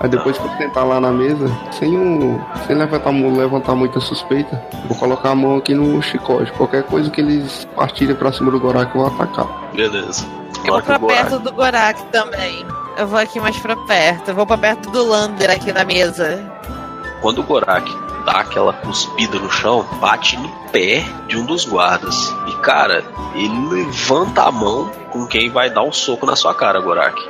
[0.00, 4.60] Aí depois que eu sentar lá na mesa, sem, um, sem levantar, levantar muita suspeita,
[4.88, 6.50] vou colocar a mão aqui no chicote.
[6.52, 9.46] Qualquer coisa que eles partirem pra cima do Gorak, eu vou atacar.
[9.72, 10.26] Beleza.
[10.64, 12.66] Eu vou pra perto do Gorak também.
[12.98, 14.28] Eu vou aqui mais pra perto.
[14.28, 16.44] Eu vou pra perto do Lander aqui na mesa.
[17.20, 17.90] Quando o Gorak
[18.24, 22.34] dá aquela cuspida no chão, bate no pé de um dos guardas.
[22.48, 23.04] E cara,
[23.34, 27.20] ele levanta a mão com quem vai dar um soco na sua cara, Gorak.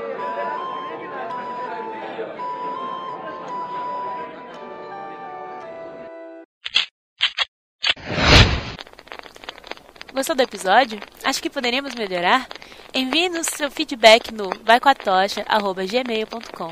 [10.13, 11.01] Gostou do episódio?
[11.25, 12.47] Acho que poderíamos melhorar?
[12.95, 16.71] Envie-nos seu feedback no vaicoatocha.gmail.com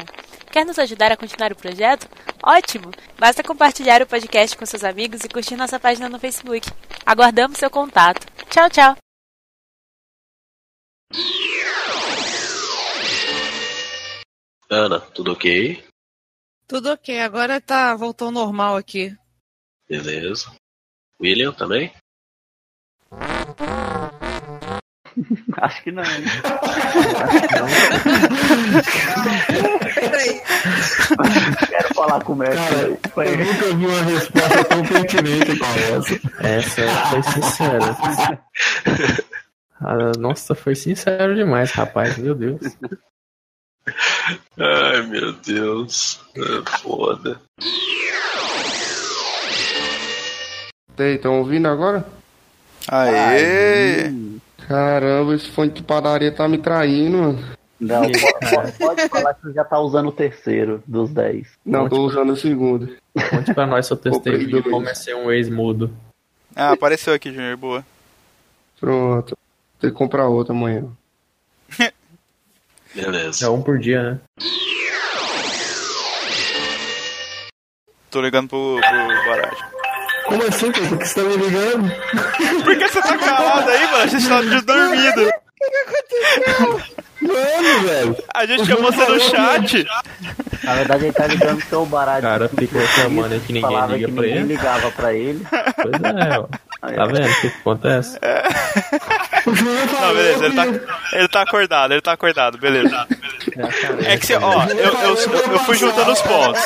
[0.53, 2.07] Quer nos ajudar a continuar o projeto?
[2.43, 2.91] Ótimo!
[3.19, 6.69] Basta compartilhar o podcast com seus amigos e curtir nossa página no Facebook.
[7.07, 8.27] Aguardamos seu contato.
[8.51, 8.97] Tchau, tchau!
[14.69, 15.83] Ana, tudo ok?
[16.69, 19.17] Tudo ok, agora tá voltou ao normal aqui.
[19.89, 20.55] Beleza.
[21.19, 21.95] William também?
[25.61, 26.03] Acho que não.
[29.95, 30.41] Peraí.
[31.69, 32.97] Quero falar com o mestre.
[33.15, 36.21] Cara, eu nunca vi uma resposta tão pertinente como essa.
[36.41, 37.97] Essa foi sincera.
[39.81, 42.17] Ah, nossa, foi sincero demais, rapaz.
[42.19, 42.61] Meu Deus.
[44.59, 46.21] Ai, meu Deus.
[46.37, 47.41] É foda.
[50.99, 52.07] Estão ouvindo agora?
[52.89, 54.13] Aê!
[54.69, 57.39] Caramba, esse fone de padaria tá me traindo, mano.
[57.81, 61.49] Não, pode, pode- falar que você já tá usando o terceiro dos 10.
[61.67, 62.95] Não, tô usando o segundo.
[63.31, 65.91] Conte pra nós seu testemunho de como é ser um ex-mudo.
[66.55, 67.57] Ah, apareceu aqui, Junior.
[67.57, 67.85] Boa.
[68.79, 69.37] Pronto.
[69.81, 70.85] Tem que comprar outra amanhã.
[72.95, 73.47] Beleza.
[73.47, 74.21] É um por dia, né?
[78.11, 79.63] Tô ligando pro, pro Barate.
[80.27, 80.87] Como assim, cara?
[80.89, 81.93] Por que você tá me ligando?
[82.65, 84.03] Por que você tá calado aí, mano?
[84.03, 85.33] A gente tá de dormido.
[87.23, 88.17] Mano, velho.
[88.35, 89.87] A gente chamou você no chat.
[90.65, 92.19] Na verdade, ele tá ligando seu barato.
[92.19, 94.49] O cara ficou reclamando aí que ninguém falava liga que pra ninguém ele.
[94.49, 95.47] ligava pra ele.
[95.77, 96.47] Pois é, ó.
[96.83, 98.19] Tá vendo o que que acontece?
[99.47, 100.67] Não, beleza, ele tá,
[101.13, 103.07] ele tá acordado, ele tá acordado, beleza.
[104.05, 106.61] É que você, ó, eu, eu, eu fui juntando os pontos.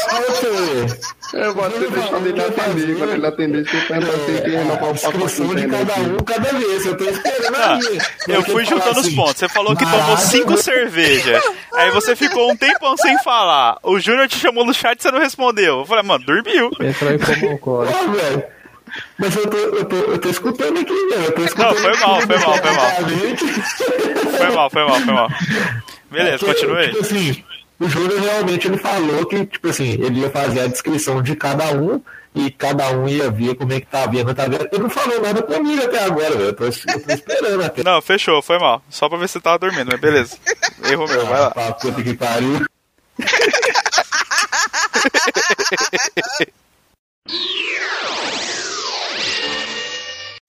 [1.34, 2.98] Eu vou até deixar ele atender.
[2.98, 6.86] Quando ele atender, você pergunta se tem renovar o pacote de cada um cada vez.
[6.86, 7.78] Eu tô esperando Ah,
[8.28, 9.36] eu fui juntando os pontos.
[9.36, 11.42] Você falou que tomou cinco cervejas.
[11.74, 13.78] Aí você ficou um tempão sem falar.
[13.82, 15.80] O Júnior te chamou no chat e você não respondeu.
[15.80, 16.70] Eu falei, mano, dormiu.
[16.80, 17.98] Entrou em como alcoólico.
[17.98, 18.44] Ó, velho.
[19.18, 21.24] Mas eu tô, eu, tô, eu tô escutando aqui, velho.
[21.24, 22.90] Eu tô escutando Não, foi mal, aqui, foi mal, foi mal.
[24.36, 25.28] Foi mal, foi mal, foi mal.
[26.10, 26.88] Beleza, Porque, continue aí.
[26.90, 27.44] Tipo assim,
[27.78, 31.72] o Júnior realmente ele falou que, tipo assim, ele ia fazer a descrição de cada
[31.72, 32.00] um
[32.34, 34.68] e cada um ia ver como é que tá vendo, tá vendo.
[34.70, 36.44] Ele não falou nada comigo até agora, velho.
[36.44, 37.82] Eu tô, eu tô esperando até.
[37.82, 38.82] Não, fechou, foi mal.
[38.90, 40.36] Só pra ver se você tava dormindo, mas beleza.
[40.84, 41.50] Erro meu, vai lá.
[41.50, 42.66] Pra puta que pariu.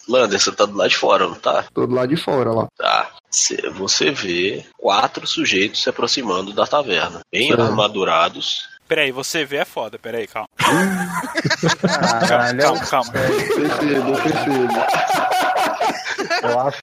[0.07, 1.65] Lander, você tá do lado de fora, não tá?
[1.73, 2.67] Tô do lado de fora lá.
[2.77, 3.11] Tá.
[3.37, 7.61] Cê- Você vê quatro sujeitos se aproximando da taverna, bem Certo.
[7.61, 8.67] armadurados.
[8.87, 10.47] Peraí, você vê é foda, peraí, calma.
[12.27, 13.11] Caralho, Calma, calma.
[13.11, 14.73] Percebo, percebo.
[16.47, 16.75] eu acho